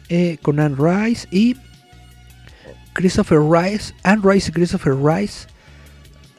Eh, 0.08 0.38
con 0.40 0.58
Anne 0.58 0.76
Rice 0.78 1.28
y 1.30 1.54
Christopher 2.94 3.40
Rice. 3.40 3.92
Anne 4.02 4.22
Rice 4.24 4.48
y 4.48 4.52
Christopher 4.52 4.94
Rice 4.96 5.46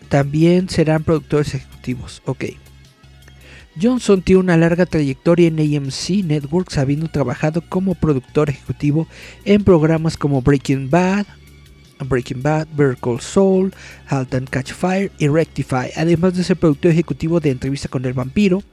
también 0.09 0.69
serán 0.69 1.03
productores 1.03 1.53
ejecutivos. 1.53 2.23
Ok. 2.25 2.45
Johnson 3.81 4.21
tiene 4.21 4.39
una 4.39 4.57
larga 4.57 4.85
trayectoria 4.85 5.47
en 5.47 5.59
AMC 5.59 6.23
Networks, 6.23 6.77
habiendo 6.77 7.09
trabajado 7.09 7.61
como 7.61 7.95
productor 7.95 8.49
ejecutivo 8.49 9.07
en 9.43 9.63
programas 9.63 10.17
como 10.17 10.41
Breaking 10.41 10.89
Bad, 10.89 11.25
Breaking 11.99 12.41
Bad, 12.41 12.67
Better 12.75 12.97
Call 12.97 13.19
Saul, 13.19 13.73
Halt 14.07 14.33
and 14.33 14.49
Catch 14.49 14.71
Fire 14.71 15.11
y 15.17 15.27
Rectify, 15.27 15.91
además 15.95 16.35
de 16.35 16.43
ser 16.43 16.57
productor 16.57 16.91
ejecutivo 16.91 17.39
de 17.39 17.51
Entrevista 17.51 17.89
con 17.89 18.05
el 18.05 18.13
Vampiro, 18.13 18.63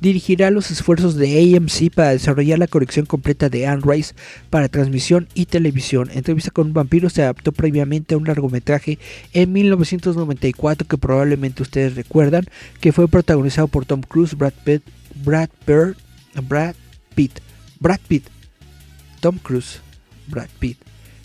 dirigirá 0.00 0.50
los 0.50 0.70
esfuerzos 0.70 1.16
de 1.16 1.56
AMC 1.56 1.92
para 1.92 2.10
desarrollar 2.10 2.58
la 2.58 2.66
colección 2.66 3.06
completa 3.06 3.48
de 3.48 3.66
Anne 3.66 3.82
Rice 3.84 4.14
para 4.50 4.68
transmisión 4.68 5.28
y 5.34 5.46
televisión. 5.46 6.10
Entrevista 6.12 6.50
con 6.50 6.68
un 6.68 6.74
vampiro 6.74 7.10
se 7.10 7.22
adaptó 7.22 7.52
previamente 7.52 8.14
a 8.14 8.18
un 8.18 8.24
largometraje 8.24 8.98
en 9.32 9.52
1994 9.52 10.86
que 10.86 10.98
probablemente 10.98 11.62
ustedes 11.62 11.96
recuerdan, 11.96 12.46
que 12.80 12.92
fue 12.92 13.08
protagonizado 13.08 13.68
por 13.68 13.84
Tom 13.84 14.02
Cruise, 14.02 14.36
Brad 14.36 14.52
Pitt, 14.64 14.82
Brad 15.24 15.48
Pitt, 15.64 15.96
Brad 16.48 16.74
Pitt, 17.14 17.40
Brad 17.80 18.00
Pitt, 18.06 18.24
Tom 19.20 19.38
Cruise, 19.38 19.80
Brad 20.28 20.48
Pitt, 20.58 20.78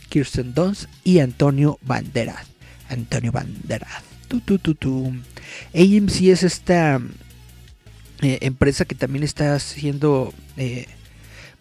Kirsten 0.10 0.54
Dunst 0.54 0.86
y 1.04 1.20
Antonio 1.20 1.80
Banderas. 1.82 2.48
Antonio 2.90 3.32
Banderas. 3.32 4.04
Tu, 4.28 4.40
tu, 4.40 4.60
tu, 4.60 4.76
tu. 4.76 5.14
AMC 5.74 6.22
es 6.24 6.44
esta 6.44 7.02
eh, 8.24 8.40
empresa 8.42 8.86
que 8.86 8.96
también 8.96 9.24
está 9.24 9.56
haciendo 9.56 10.34
eh, 10.58 10.86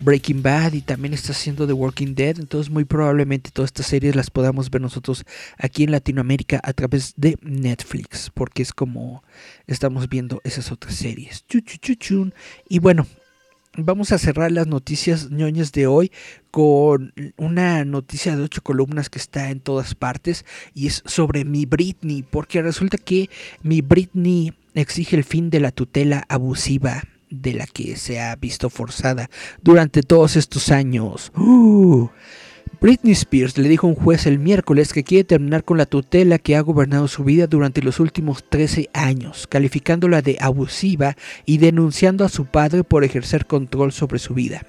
Breaking 0.01 0.43
Bad 0.43 0.73
y 0.75 0.83
también 0.83 1.15
está 1.15 1.33
haciendo 1.33 1.67
The 1.67 1.73
Walking 1.73 2.15
Dead. 2.15 2.39
Entonces 2.39 2.71
muy 2.71 2.85
probablemente 2.85 3.51
todas 3.51 3.69
estas 3.69 3.87
series 3.87 4.17
las 4.17 4.31
podamos 4.31 4.71
ver 4.71 4.81
nosotros 4.81 5.25
aquí 5.59 5.85
en 5.85 5.91
Latinoamérica 5.91 6.61
a 6.63 6.73
través 6.73 7.15
de 7.17 7.39
Netflix. 7.43 8.31
Porque 8.33 8.63
es 8.63 8.73
como 8.73 9.23
estamos 9.67 10.09
viendo 10.09 10.41
esas 10.45 10.73
otras 10.73 10.95
series. 10.95 11.45
Y 12.69 12.79
bueno, 12.79 13.07
Vamos 13.79 14.13
a 14.13 14.19
cerrar 14.19 14.53
las 14.53 14.67
noticias 14.67 15.31
ñoñas 15.31 15.73
de 15.73 15.87
hoy 15.87 16.13
con 16.51 17.15
una 17.39 17.87
noticia 17.87 18.37
de 18.37 18.43
ocho 18.43 18.63
columnas 18.63 19.09
que 19.09 19.19
está 19.19 19.49
en 19.49 19.61
todas 19.61 19.95
partes 19.95 20.45
y 20.75 20.89
es 20.89 21.03
sobre 21.07 21.47
mi 21.47 21.65
Britney, 21.65 22.23
porque 22.23 22.61
resulta 22.61 22.99
que 22.99 23.31
mi 23.63 23.81
Britney 23.81 24.53
exige 24.75 25.17
el 25.17 25.25
fin 25.25 25.51
de 25.51 25.61
la 25.61 25.71
tutela 25.71 26.25
abusiva 26.29 27.05
de 27.31 27.55
la 27.55 27.67
que 27.67 27.97
se 27.97 28.21
ha 28.21 28.37
visto 28.37 28.71
forzada 28.71 29.31
durante 29.63 30.03
todos 30.03 30.37
estos 30.37 30.71
años. 30.71 31.33
Uh. 31.37 32.09
Britney 32.81 33.13
Spears 33.13 33.59
le 33.59 33.69
dijo 33.69 33.87
a 33.87 33.91
un 33.91 33.97
juez 33.97 34.27
el 34.27 34.41
miércoles 34.41 34.93
que 34.93 35.05
quiere 35.05 35.25
terminar 35.25 35.63
con 35.63 35.79
la 35.79 35.87
tutela 35.87 36.39
que 36.39 36.57
ha 36.57 36.61
gobernado 36.61 37.07
su 37.07 37.23
vida 37.23 37.47
durante 37.47 37.81
los 37.81 38.01
últimos 38.01 38.43
13 38.49 38.91
años, 38.93 39.47
calificándola 39.47 40.21
de 40.21 40.37
abusiva 40.41 41.17
y 41.47 41.59
denunciando 41.59 42.25
a 42.25 42.29
su 42.29 42.47
padre 42.47 42.83
por 42.83 43.05
ejercer 43.05 43.47
control 43.47 43.93
sobre 43.93 44.19
su 44.19 44.35
vida. 44.35 44.67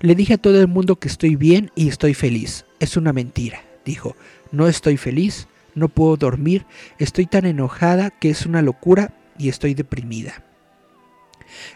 Le 0.00 0.14
dije 0.14 0.34
a 0.34 0.38
todo 0.38 0.60
el 0.60 0.66
mundo 0.66 0.96
que 0.96 1.08
estoy 1.08 1.36
bien 1.36 1.70
y 1.76 1.88
estoy 1.88 2.14
feliz. 2.14 2.64
Es 2.80 2.96
una 2.96 3.12
mentira, 3.12 3.62
dijo. 3.84 4.16
No 4.50 4.66
estoy 4.66 4.96
feliz, 4.96 5.46
no 5.74 5.88
puedo 5.88 6.16
dormir, 6.16 6.66
estoy 6.98 7.26
tan 7.26 7.46
enojada 7.46 8.10
que 8.10 8.30
es 8.30 8.46
una 8.46 8.62
locura 8.62 9.14
y 9.38 9.48
estoy 9.48 9.74
deprimida. 9.74 10.44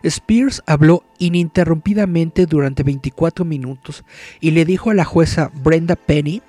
Spears 0.03 0.63
habló 0.67 1.05
ininterrumpidamente 1.19 2.47
durante 2.47 2.83
24 2.83 3.45
minutos 3.45 4.05
y 4.41 4.51
le 4.51 4.65
dijo 4.65 4.91
a 4.91 4.95
la 4.95 5.05
jueza 5.05 5.51
Brenda 5.55 5.97
Penny 5.97 6.43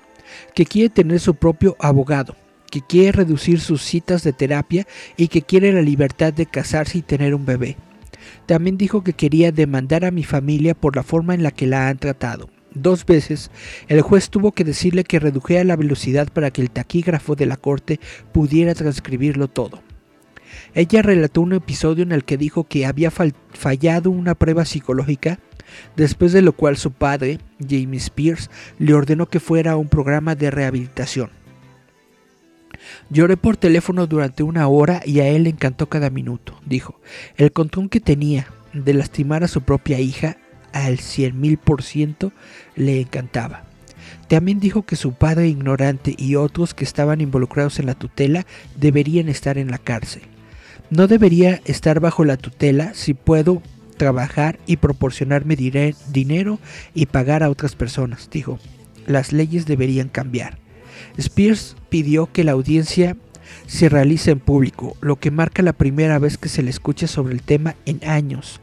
que 0.54 0.66
quiere 0.66 0.88
tener 0.88 1.20
su 1.20 1.34
propio 1.34 1.76
abogado, 1.78 2.36
que 2.70 2.80
quiere 2.80 3.12
reducir 3.12 3.60
sus 3.60 3.82
citas 3.82 4.22
de 4.22 4.32
terapia 4.32 4.86
y 5.16 5.28
que 5.28 5.42
quiere 5.42 5.72
la 5.72 5.82
libertad 5.82 6.32
de 6.32 6.46
casarse 6.46 6.98
y 6.98 7.02
tener 7.02 7.34
un 7.34 7.44
bebé. 7.44 7.76
También 8.46 8.76
dijo 8.76 9.02
que 9.02 9.12
quería 9.12 9.52
demandar 9.52 10.04
a 10.04 10.10
mi 10.10 10.24
familia 10.24 10.74
por 10.74 10.96
la 10.96 11.02
forma 11.02 11.34
en 11.34 11.42
la 11.42 11.50
que 11.50 11.66
la 11.66 11.88
han 11.88 11.98
tratado. 11.98 12.48
Dos 12.74 13.04
veces, 13.04 13.50
el 13.88 14.00
juez 14.00 14.30
tuvo 14.30 14.52
que 14.52 14.64
decirle 14.64 15.04
que 15.04 15.18
redujera 15.18 15.64
la 15.64 15.76
velocidad 15.76 16.28
para 16.32 16.50
que 16.50 16.62
el 16.62 16.70
taquígrafo 16.70 17.34
de 17.34 17.46
la 17.46 17.56
corte 17.56 17.98
pudiera 18.32 18.74
transcribirlo 18.74 19.48
todo. 19.48 19.82
Ella 20.74 21.02
relató 21.02 21.40
un 21.40 21.52
episodio 21.52 22.04
en 22.04 22.12
el 22.12 22.24
que 22.24 22.36
dijo 22.36 22.64
que 22.64 22.86
había 22.86 23.10
fallado 23.10 24.10
una 24.10 24.34
prueba 24.34 24.64
psicológica, 24.64 25.40
después 25.96 26.32
de 26.32 26.42
lo 26.42 26.52
cual 26.52 26.76
su 26.76 26.92
padre, 26.92 27.38
Jamie 27.60 27.98
Spears, 27.98 28.50
le 28.78 28.94
ordenó 28.94 29.26
que 29.26 29.40
fuera 29.40 29.72
a 29.72 29.76
un 29.76 29.88
programa 29.88 30.34
de 30.34 30.50
rehabilitación. 30.50 31.30
Lloré 33.10 33.36
por 33.36 33.56
teléfono 33.56 34.06
durante 34.06 34.42
una 34.42 34.66
hora 34.68 35.02
y 35.04 35.20
a 35.20 35.28
él 35.28 35.44
le 35.44 35.50
encantó 35.50 35.88
cada 35.88 36.10
minuto, 36.10 36.58
dijo. 36.64 37.00
El 37.36 37.52
control 37.52 37.90
que 37.90 38.00
tenía 38.00 38.46
de 38.72 38.94
lastimar 38.94 39.44
a 39.44 39.48
su 39.48 39.62
propia 39.62 39.98
hija 39.98 40.36
al 40.72 40.98
cien 40.98 41.40
mil 41.40 41.58
por 41.58 41.82
ciento 41.82 42.32
le 42.76 43.00
encantaba. 43.00 43.64
También 44.28 44.60
dijo 44.60 44.82
que 44.82 44.96
su 44.96 45.12
padre 45.12 45.48
ignorante 45.48 46.14
y 46.16 46.36
otros 46.36 46.74
que 46.74 46.84
estaban 46.84 47.20
involucrados 47.20 47.78
en 47.78 47.86
la 47.86 47.94
tutela 47.94 48.46
deberían 48.76 49.28
estar 49.28 49.58
en 49.58 49.70
la 49.70 49.78
cárcel. 49.78 50.22
No 50.90 51.06
debería 51.06 51.60
estar 51.64 52.00
bajo 52.00 52.24
la 52.24 52.36
tutela 52.36 52.94
si 52.94 53.14
puedo 53.14 53.62
trabajar 53.96 54.58
y 54.66 54.76
proporcionarme 54.78 55.56
dinero 55.56 56.58
y 56.94 57.06
pagar 57.06 57.42
a 57.42 57.50
otras 57.50 57.74
personas, 57.74 58.28
dijo. 58.30 58.58
Las 59.06 59.32
leyes 59.32 59.66
deberían 59.66 60.08
cambiar. 60.08 60.58
Spears 61.16 61.76
pidió 61.88 62.30
que 62.32 62.44
la 62.44 62.52
audiencia 62.52 63.16
se 63.66 63.88
realice 63.88 64.30
en 64.30 64.40
público, 64.40 64.96
lo 65.00 65.16
que 65.16 65.30
marca 65.30 65.62
la 65.62 65.72
primera 65.72 66.18
vez 66.18 66.38
que 66.38 66.48
se 66.48 66.62
le 66.62 66.70
escucha 66.70 67.06
sobre 67.06 67.34
el 67.34 67.42
tema 67.42 67.74
en 67.86 68.00
años. 68.08 68.60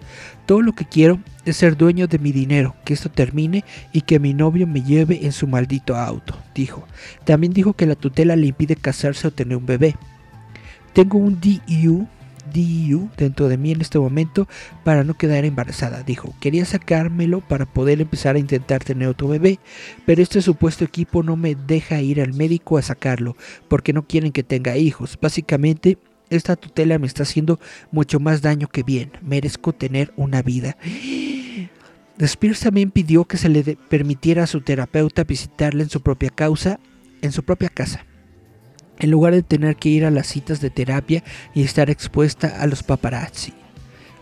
Todo 0.47 0.61
lo 0.61 0.73
que 0.73 0.85
quiero 0.85 1.19
de 1.43 1.51
ser 1.51 1.75
dueño 1.75 2.07
de 2.07 2.19
mi 2.19 2.31
dinero, 2.31 2.73
que 2.85 2.93
esto 2.93 3.09
termine 3.09 3.65
y 3.91 4.01
que 4.01 4.17
mi 4.17 4.33
novio 4.33 4.65
me 4.65 4.81
lleve 4.81 5.25
en 5.25 5.33
su 5.33 5.45
maldito 5.45 5.97
auto, 5.97 6.37
dijo. 6.55 6.87
También 7.25 7.51
dijo 7.51 7.73
que 7.73 7.85
la 7.85 7.95
tutela 7.95 8.37
le 8.37 8.47
impide 8.47 8.77
casarse 8.77 9.27
o 9.27 9.31
tener 9.31 9.57
un 9.57 9.65
bebé. 9.65 9.95
Tengo 10.93 11.17
un 11.17 11.41
DIU, 11.41 12.07
DIU 12.53 13.09
dentro 13.17 13.49
de 13.49 13.57
mí 13.57 13.71
en 13.71 13.81
este 13.81 13.99
momento 13.99 14.47
para 14.85 15.03
no 15.03 15.15
quedar 15.15 15.43
embarazada, 15.43 16.03
dijo. 16.03 16.33
Quería 16.39 16.63
sacármelo 16.63 17.41
para 17.41 17.65
poder 17.65 17.99
empezar 17.99 18.37
a 18.37 18.39
intentar 18.39 18.85
tener 18.85 19.09
otro 19.09 19.27
bebé, 19.27 19.59
pero 20.05 20.21
este 20.21 20.41
supuesto 20.41 20.85
equipo 20.85 21.23
no 21.23 21.35
me 21.35 21.55
deja 21.55 22.01
ir 22.01 22.21
al 22.21 22.33
médico 22.33 22.77
a 22.77 22.81
sacarlo 22.81 23.35
porque 23.67 23.91
no 23.91 24.07
quieren 24.07 24.31
que 24.31 24.43
tenga 24.43 24.77
hijos. 24.77 25.19
Básicamente 25.21 25.97
esta 26.29 26.55
tutela 26.55 26.99
me 26.99 27.07
está 27.07 27.23
haciendo 27.23 27.59
mucho 27.91 28.19
más 28.19 28.41
daño 28.41 28.67
que 28.67 28.83
bien. 28.83 29.11
Merezco 29.21 29.73
tener 29.73 30.13
una 30.15 30.41
vida. 30.41 30.77
Spears 32.19 32.61
también 32.61 32.91
pidió 32.91 33.25
que 33.25 33.37
se 33.37 33.49
le 33.49 33.63
permitiera 33.89 34.43
a 34.43 34.47
su 34.47 34.61
terapeuta 34.61 35.23
visitarle 35.23 35.83
en 35.83 35.89
su 35.89 36.01
propia 36.01 36.29
causa, 36.31 36.79
en 37.21 37.31
su 37.31 37.43
propia 37.43 37.69
casa, 37.69 38.05
en 38.97 39.11
lugar 39.11 39.33
de 39.33 39.43
tener 39.43 39.75
que 39.75 39.89
ir 39.89 40.03
a 40.03 40.11
las 40.11 40.27
citas 40.27 40.59
de 40.59 40.71
terapia 40.71 41.23
y 41.53 41.61
estar 41.61 41.91
expuesta 41.91 42.59
a 42.59 42.65
los 42.65 42.81
paparazzi. 42.81 43.53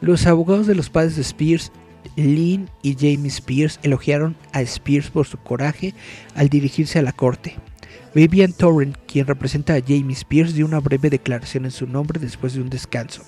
Los 0.02 0.28
abogados 0.28 0.68
de 0.68 0.76
los 0.76 0.90
padres 0.90 1.16
de 1.16 1.22
Spears, 1.22 1.72
Lynn 2.18 2.70
y 2.84 2.96
Jamie 2.96 3.30
Spears, 3.30 3.80
elogiaron 3.82 4.36
a 4.52 4.62
Spears 4.62 5.10
por 5.10 5.26
su 5.26 5.38
coraje 5.38 5.94
al 6.36 6.50
dirigirse 6.50 7.00
a 7.00 7.02
la 7.02 7.14
corte. 7.14 7.56
Vivian 8.16 8.54
Torrent, 8.54 8.96
quien 9.08 9.28
representa 9.28 9.76
a 9.76 9.82
Jamie 9.82 10.14
Spears, 10.14 10.54
dio 10.54 10.66
una 10.66 10.80
breve 10.80 11.10
declaración 11.10 11.66
en 11.66 11.72
su 11.72 11.86
nombre 11.86 12.18
después 12.18 12.54
de 12.54 12.62
un 12.62 12.70
descanso. 12.70 13.24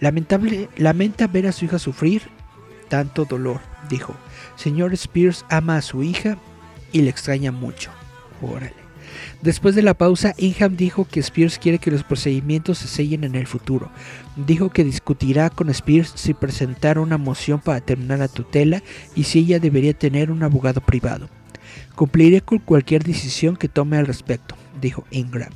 Lamentable, 0.00 0.68
lamenta 0.76 1.26
ver 1.26 1.46
a 1.46 1.52
su 1.52 1.64
hija 1.64 1.78
sufrir 1.78 2.20
tanto 2.90 3.24
dolor, 3.24 3.60
dijo. 3.88 4.14
Señor 4.54 4.92
Spears 4.92 5.46
ama 5.48 5.78
a 5.78 5.82
su 5.82 6.02
hija 6.02 6.36
y 6.92 7.00
le 7.00 7.08
extraña 7.08 7.52
mucho. 7.52 7.90
Órale. 8.42 8.74
Después 9.40 9.74
de 9.74 9.80
la 9.80 9.94
pausa, 9.94 10.34
Ingham 10.36 10.76
dijo 10.76 11.06
que 11.06 11.20
Spears 11.20 11.58
quiere 11.58 11.78
que 11.78 11.90
los 11.90 12.04
procedimientos 12.04 12.78
se 12.78 12.88
sellen 12.88 13.24
en 13.24 13.34
el 13.34 13.46
futuro. 13.46 13.90
Dijo 14.36 14.68
que 14.68 14.84
discutirá 14.84 15.48
con 15.48 15.70
Spears 15.70 16.12
si 16.16 16.34
presentar 16.34 16.98
una 16.98 17.16
moción 17.16 17.60
para 17.60 17.80
terminar 17.80 18.18
la 18.18 18.28
tutela 18.28 18.82
y 19.14 19.24
si 19.24 19.38
ella 19.38 19.58
debería 19.58 19.94
tener 19.94 20.30
un 20.30 20.42
abogado 20.42 20.82
privado. 20.82 21.30
Cumpliré 21.94 22.40
con 22.40 22.58
cualquier 22.58 23.04
decisión 23.04 23.56
que 23.56 23.68
tome 23.68 23.98
al 23.98 24.06
respecto, 24.06 24.56
dijo 24.80 25.04
Ingram. 25.10 25.50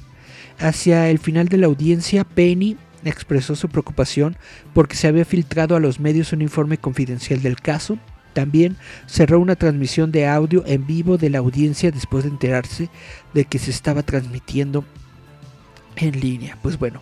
Hacia 0.59 1.11
el 1.11 1.19
final 1.19 1.49
de 1.49 1.59
la 1.59 1.67
audiencia, 1.67 2.25
Penny 2.25 2.77
expresó 3.05 3.55
su 3.57 3.69
preocupación 3.69 4.37
porque 4.75 4.97
se 4.97 5.07
había 5.07 5.25
filtrado 5.25 5.77
a 5.77 5.81
los 5.81 6.01
medios 6.01 6.33
un 6.33 6.43
informe 6.43 6.79
confidencial 6.79 7.43
del 7.43 7.57
caso. 7.57 7.99
También 8.33 8.77
cerró 9.07 9.41
una 9.41 9.57
transmisión 9.57 10.13
de 10.13 10.27
audio 10.27 10.63
en 10.67 10.87
vivo 10.87 11.17
de 11.17 11.31
la 11.31 11.39
audiencia 11.39 11.91
después 11.91 12.25
de 12.25 12.31
enterarse 12.31 12.91
de 13.33 13.45
que 13.45 13.59
se 13.59 13.71
estaba 13.71 14.03
transmitiendo 14.03 14.85
en 15.97 16.21
línea. 16.21 16.59
Pues 16.63 16.79
bueno, 16.79 17.01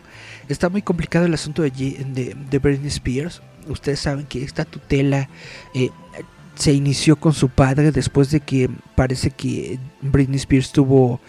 está 0.48 0.68
muy 0.68 0.82
complicado 0.82 1.26
el 1.26 1.34
asunto 1.34 1.62
de, 1.62 1.70
de 1.70 2.58
Britney 2.58 2.88
Spears. 2.88 3.42
Ustedes 3.66 4.00
saben 4.00 4.26
que 4.26 4.44
esta 4.44 4.64
tutela 4.64 5.28
eh, 5.74 5.90
se 6.54 6.72
inició 6.72 7.16
con 7.16 7.32
su 7.32 7.48
padre 7.48 7.92
después 7.92 8.30
de 8.30 8.40
que 8.40 8.70
parece 8.94 9.30
que 9.30 9.78
Britney 10.02 10.36
Spears 10.36 10.72
tuvo 10.72 11.20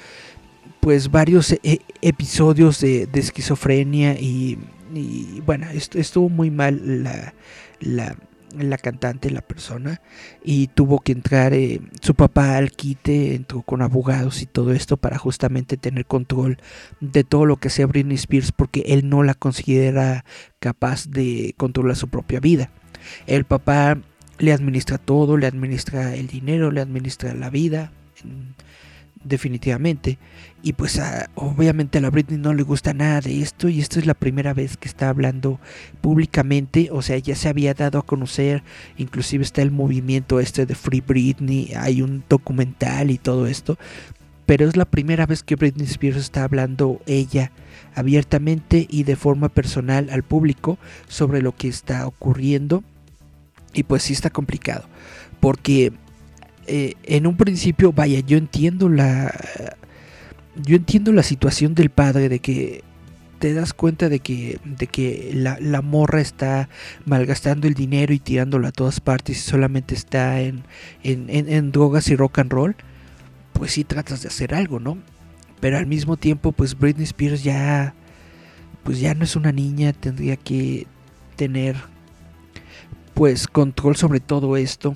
pues 0.79 1.09
varios 1.09 1.51
eh, 1.51 1.79
episodios 2.01 2.79
de, 2.81 3.09
esquizofrenia 3.13 4.13
y, 4.19 4.59
y, 4.93 5.41
bueno, 5.45 5.67
est- 5.71 5.95
estuvo 5.95 6.29
muy 6.29 6.51
mal 6.51 7.03
la, 7.03 7.33
la, 7.79 8.15
la 8.55 8.77
cantante, 8.77 9.31
la 9.31 9.41
persona, 9.41 9.99
y 10.43 10.67
tuvo 10.67 10.99
que 10.99 11.11
entrar 11.11 11.55
eh, 11.55 11.81
su 12.01 12.13
papá 12.13 12.55
al 12.57 12.71
quite, 12.71 13.33
entró 13.33 13.63
con 13.63 13.81
abogados 13.81 14.43
y 14.43 14.45
todo 14.45 14.73
esto 14.73 14.95
para 14.97 15.17
justamente 15.17 15.75
tener 15.75 16.05
control 16.05 16.59
de 17.01 17.23
todo 17.23 17.47
lo 17.47 17.57
que 17.57 17.71
sea 17.71 17.87
Britney 17.87 18.15
Spears 18.15 18.51
porque 18.51 18.83
él 18.85 19.09
no 19.09 19.23
la 19.23 19.33
considera 19.33 20.23
capaz 20.59 21.07
de 21.09 21.55
controlar 21.57 21.95
su 21.95 22.09
propia 22.09 22.39
vida. 22.39 22.69
El 23.25 23.43
papá 23.45 23.97
le 24.39 24.53
administra 24.53 24.97
todo, 24.97 25.37
le 25.37 25.47
administra 25.47 26.15
el 26.15 26.27
dinero, 26.27 26.71
le 26.71 26.81
administra 26.81 27.33
la 27.33 27.49
vida, 27.49 27.91
mm, 28.23 28.63
definitivamente. 29.23 30.17
Y 30.61 30.73
pues 30.73 30.99
a- 30.99 31.29
obviamente 31.35 31.97
a 31.97 32.01
la 32.01 32.09
Britney 32.09 32.37
no 32.39 32.53
le 32.53 32.63
gusta 32.63 32.93
nada 32.93 33.21
de 33.21 33.41
esto 33.41 33.69
y 33.69 33.79
esta 33.79 33.99
es 33.99 34.05
la 34.05 34.13
primera 34.13 34.53
vez 34.53 34.77
que 34.77 34.87
está 34.87 35.09
hablando 35.09 35.59
públicamente, 36.01 36.89
o 36.91 37.01
sea, 37.01 37.17
ya 37.17 37.35
se 37.35 37.49
había 37.49 37.73
dado 37.73 37.99
a 37.99 38.05
conocer, 38.05 38.63
inclusive 38.97 39.43
está 39.43 39.61
el 39.61 39.71
movimiento 39.71 40.39
este 40.39 40.65
de 40.65 40.75
Free 40.75 41.01
Britney, 41.01 41.73
hay 41.75 42.01
un 42.01 42.23
documental 42.29 43.11
y 43.11 43.17
todo 43.17 43.47
esto, 43.47 43.77
pero 44.45 44.67
es 44.67 44.75
la 44.77 44.85
primera 44.85 45.25
vez 45.25 45.41
que 45.43 45.55
Britney 45.55 45.87
Spears 45.87 46.17
está 46.17 46.43
hablando 46.43 47.01
ella 47.07 47.51
abiertamente 47.95 48.85
y 48.89 49.03
de 49.03 49.15
forma 49.15 49.49
personal 49.49 50.09
al 50.11 50.21
público 50.23 50.77
sobre 51.07 51.41
lo 51.41 51.55
que 51.55 51.67
está 51.67 52.05
ocurriendo 52.05 52.83
y 53.75 53.83
pues 53.83 54.03
sí 54.03 54.13
está 54.13 54.29
complicado 54.29 54.85
porque 55.39 55.93
eh, 56.67 56.93
en 57.03 57.27
un 57.27 57.37
principio 57.37 57.91
vaya 57.93 58.19
yo 58.21 58.37
entiendo 58.37 58.89
la 58.89 59.33
yo 60.55 60.75
entiendo 60.75 61.11
la 61.11 61.23
situación 61.23 61.75
del 61.75 61.89
padre 61.89 62.29
de 62.29 62.39
que 62.39 62.83
te 63.39 63.53
das 63.53 63.73
cuenta 63.73 64.07
de 64.09 64.19
que, 64.19 64.59
de 64.63 64.87
que 64.87 65.31
la, 65.33 65.57
la 65.59 65.81
morra 65.81 66.21
está 66.21 66.69
malgastando 67.05 67.67
el 67.67 67.73
dinero 67.73 68.13
y 68.13 68.19
tirándolo 68.19 68.67
a 68.67 68.71
todas 68.71 69.01
partes 69.01 69.37
y 69.37 69.41
solamente 69.41 69.93
está 69.93 70.39
en, 70.41 70.63
en, 71.03 71.29
en- 71.29 71.49
en 71.51 71.71
drogas 71.71 72.07
y 72.09 72.15
rock 72.15 72.39
and 72.39 72.51
roll, 72.51 72.75
pues 73.53 73.73
sí 73.73 73.83
tratas 73.83 74.21
de 74.21 74.29
hacer 74.29 74.55
algo, 74.55 74.79
¿no? 74.79 74.97
Pero 75.59 75.77
al 75.77 75.85
mismo 75.85 76.15
tiempo, 76.17 76.53
pues 76.53 76.77
Britney 76.79 77.03
Spears 77.03 77.43
ya, 77.43 77.93
pues 78.83 78.99
ya 79.01 79.13
no 79.13 79.25
es 79.25 79.35
una 79.35 79.51
niña, 79.51 79.93
tendría 79.93 80.37
que 80.37 80.87
tener, 81.35 81.75
pues 83.15 83.47
control 83.47 83.95
sobre 83.95 84.19
todo 84.19 84.57
esto, 84.57 84.95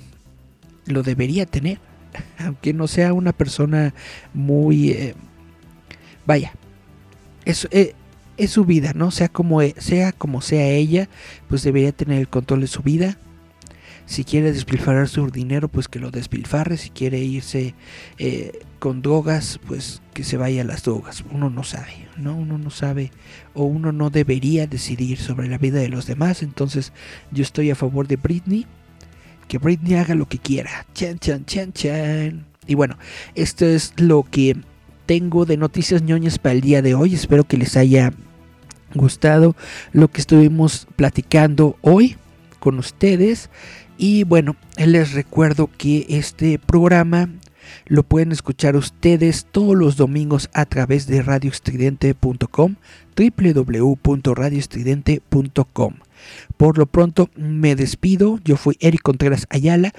lo 0.86 1.02
debería 1.02 1.46
tener, 1.46 1.80
aunque 2.38 2.72
no 2.72 2.86
sea 2.86 3.12
una 3.12 3.32
persona 3.32 3.92
muy, 4.32 4.90
eh, 4.90 5.14
vaya, 6.26 6.52
es, 7.44 7.66
eh, 7.72 7.94
es 8.36 8.50
su 8.50 8.64
vida, 8.64 8.92
¿no? 8.94 9.10
Sea 9.10 9.28
como, 9.28 9.62
e- 9.62 9.74
sea 9.78 10.12
como 10.12 10.42
sea 10.42 10.68
ella, 10.68 11.08
pues 11.48 11.62
debería 11.62 11.92
tener 11.92 12.20
el 12.20 12.28
control 12.28 12.60
de 12.60 12.66
su 12.68 12.82
vida. 12.82 13.16
Si 14.10 14.24
quiere 14.24 14.52
despilfarrar 14.52 15.08
su 15.08 15.30
dinero, 15.30 15.68
pues 15.68 15.86
que 15.86 16.00
lo 16.00 16.10
despilfarre. 16.10 16.76
Si 16.78 16.90
quiere 16.90 17.20
irse 17.20 17.76
eh, 18.18 18.58
con 18.80 19.02
drogas, 19.02 19.60
pues 19.68 20.02
que 20.14 20.24
se 20.24 20.36
vaya 20.36 20.62
a 20.62 20.64
las 20.64 20.82
drogas. 20.82 21.22
Uno 21.30 21.48
no 21.48 21.62
sabe, 21.62 22.08
¿no? 22.16 22.34
Uno 22.34 22.58
no 22.58 22.70
sabe 22.70 23.12
o 23.54 23.62
uno 23.62 23.92
no 23.92 24.10
debería 24.10 24.66
decidir 24.66 25.18
sobre 25.18 25.46
la 25.46 25.58
vida 25.58 25.78
de 25.78 25.88
los 25.88 26.06
demás. 26.06 26.42
Entonces 26.42 26.92
yo 27.30 27.44
estoy 27.44 27.70
a 27.70 27.76
favor 27.76 28.08
de 28.08 28.16
Britney. 28.16 28.66
Que 29.46 29.58
Britney 29.58 29.94
haga 29.94 30.16
lo 30.16 30.26
que 30.26 30.38
quiera. 30.38 30.86
Chan, 30.92 31.20
chan, 31.20 31.44
chan, 31.44 31.72
chan. 31.72 32.46
Y 32.66 32.74
bueno, 32.74 32.98
esto 33.36 33.64
es 33.64 33.92
lo 33.96 34.24
que 34.24 34.56
tengo 35.06 35.46
de 35.46 35.56
noticias 35.56 36.02
ñoñas 36.02 36.40
para 36.40 36.54
el 36.54 36.62
día 36.62 36.82
de 36.82 36.96
hoy. 36.96 37.14
Espero 37.14 37.44
que 37.44 37.58
les 37.58 37.76
haya 37.76 38.12
gustado 38.92 39.54
lo 39.92 40.08
que 40.08 40.20
estuvimos 40.20 40.88
platicando 40.96 41.76
hoy 41.80 42.16
con 42.60 42.78
ustedes. 42.78 43.50
Y 44.02 44.24
bueno, 44.24 44.56
les 44.78 45.12
recuerdo 45.12 45.68
que 45.76 46.06
este 46.08 46.58
programa 46.58 47.28
lo 47.84 48.02
pueden 48.02 48.32
escuchar 48.32 48.74
ustedes 48.74 49.46
todos 49.52 49.76
los 49.76 49.98
domingos 49.98 50.48
a 50.54 50.64
través 50.64 51.06
de 51.06 51.20
radioestridente.com, 51.20 52.76
www.radioestridente.com. 53.14 55.94
Por 56.56 56.78
lo 56.78 56.86
pronto 56.86 57.28
me 57.36 57.76
despido, 57.76 58.40
yo 58.42 58.56
fui 58.56 58.78
Eric 58.80 59.02
Contreras 59.02 59.46
Ayala, 59.50 59.92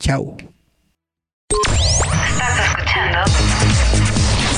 chao. 0.00 0.36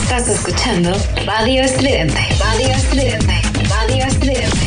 Estás 0.04 0.26
escuchando 0.26 0.96
Radio 1.26 1.64
Estridente. 1.64 2.18
Radio 2.40 2.68
Estridente. 2.68 3.42
Radio 3.68 4.06
Estridente. 4.06 4.65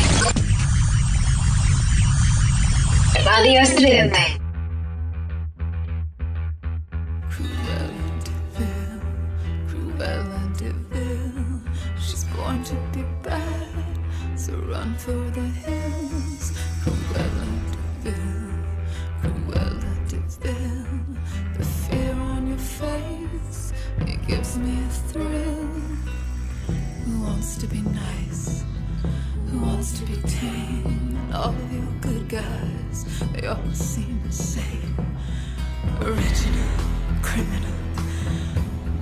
Face, 22.80 23.72
it 24.06 24.26
gives 24.26 24.56
me 24.56 24.78
a 24.78 24.88
thrill. 25.10 25.66
Who 27.04 27.22
wants 27.22 27.56
to 27.56 27.66
be 27.66 27.80
nice? 27.80 28.69
Who 29.50 29.58
wants 29.58 29.98
to 29.98 30.04
be 30.06 30.14
tame? 30.28 31.18
And 31.26 31.34
All 31.34 31.48
of 31.48 31.72
your 31.72 31.92
good 32.00 32.28
guys, 32.28 33.04
they 33.32 33.48
all 33.48 33.72
seem 33.72 34.20
the 34.24 34.32
same. 34.32 34.94
Original, 36.00 36.68
criminal, 37.20 37.74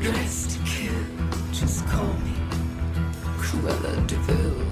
dressed 0.01 0.53
to 0.53 0.59
kill. 0.65 1.05
Just 1.53 1.87
call 1.87 2.15
me 2.25 2.33
Cruella 3.37 4.07
Deville. 4.07 4.65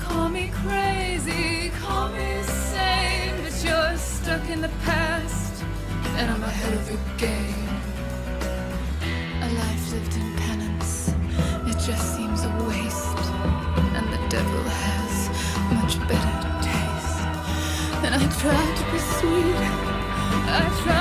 Call 0.00 0.28
me 0.28 0.50
crazy, 0.62 1.70
call 1.80 2.10
me 2.10 2.42
sane, 2.42 3.34
but 3.42 3.64
you're 3.64 3.96
stuck 3.96 4.46
in 4.50 4.60
the 4.60 4.72
past, 4.84 5.64
and 6.18 6.30
I'm 6.30 6.42
ahead 6.42 6.74
of 6.74 6.90
your 6.90 7.00
game. 7.16 7.68
A 9.40 9.48
life 9.54 9.92
lived 9.92 10.16
in 10.16 10.34
it 10.34 10.51
just 11.86 12.14
seems 12.16 12.44
a 12.44 12.48
waste, 12.68 13.18
and 13.96 14.06
the 14.12 14.20
devil 14.28 14.62
has 14.62 15.28
much 15.74 15.98
better 16.06 16.34
taste. 16.62 17.18
And 18.04 18.14
I 18.14 18.22
try 18.38 18.64
to 18.78 18.84
be 18.92 18.98
sweet, 19.18 19.56
I 20.46 20.62
try 20.84 20.91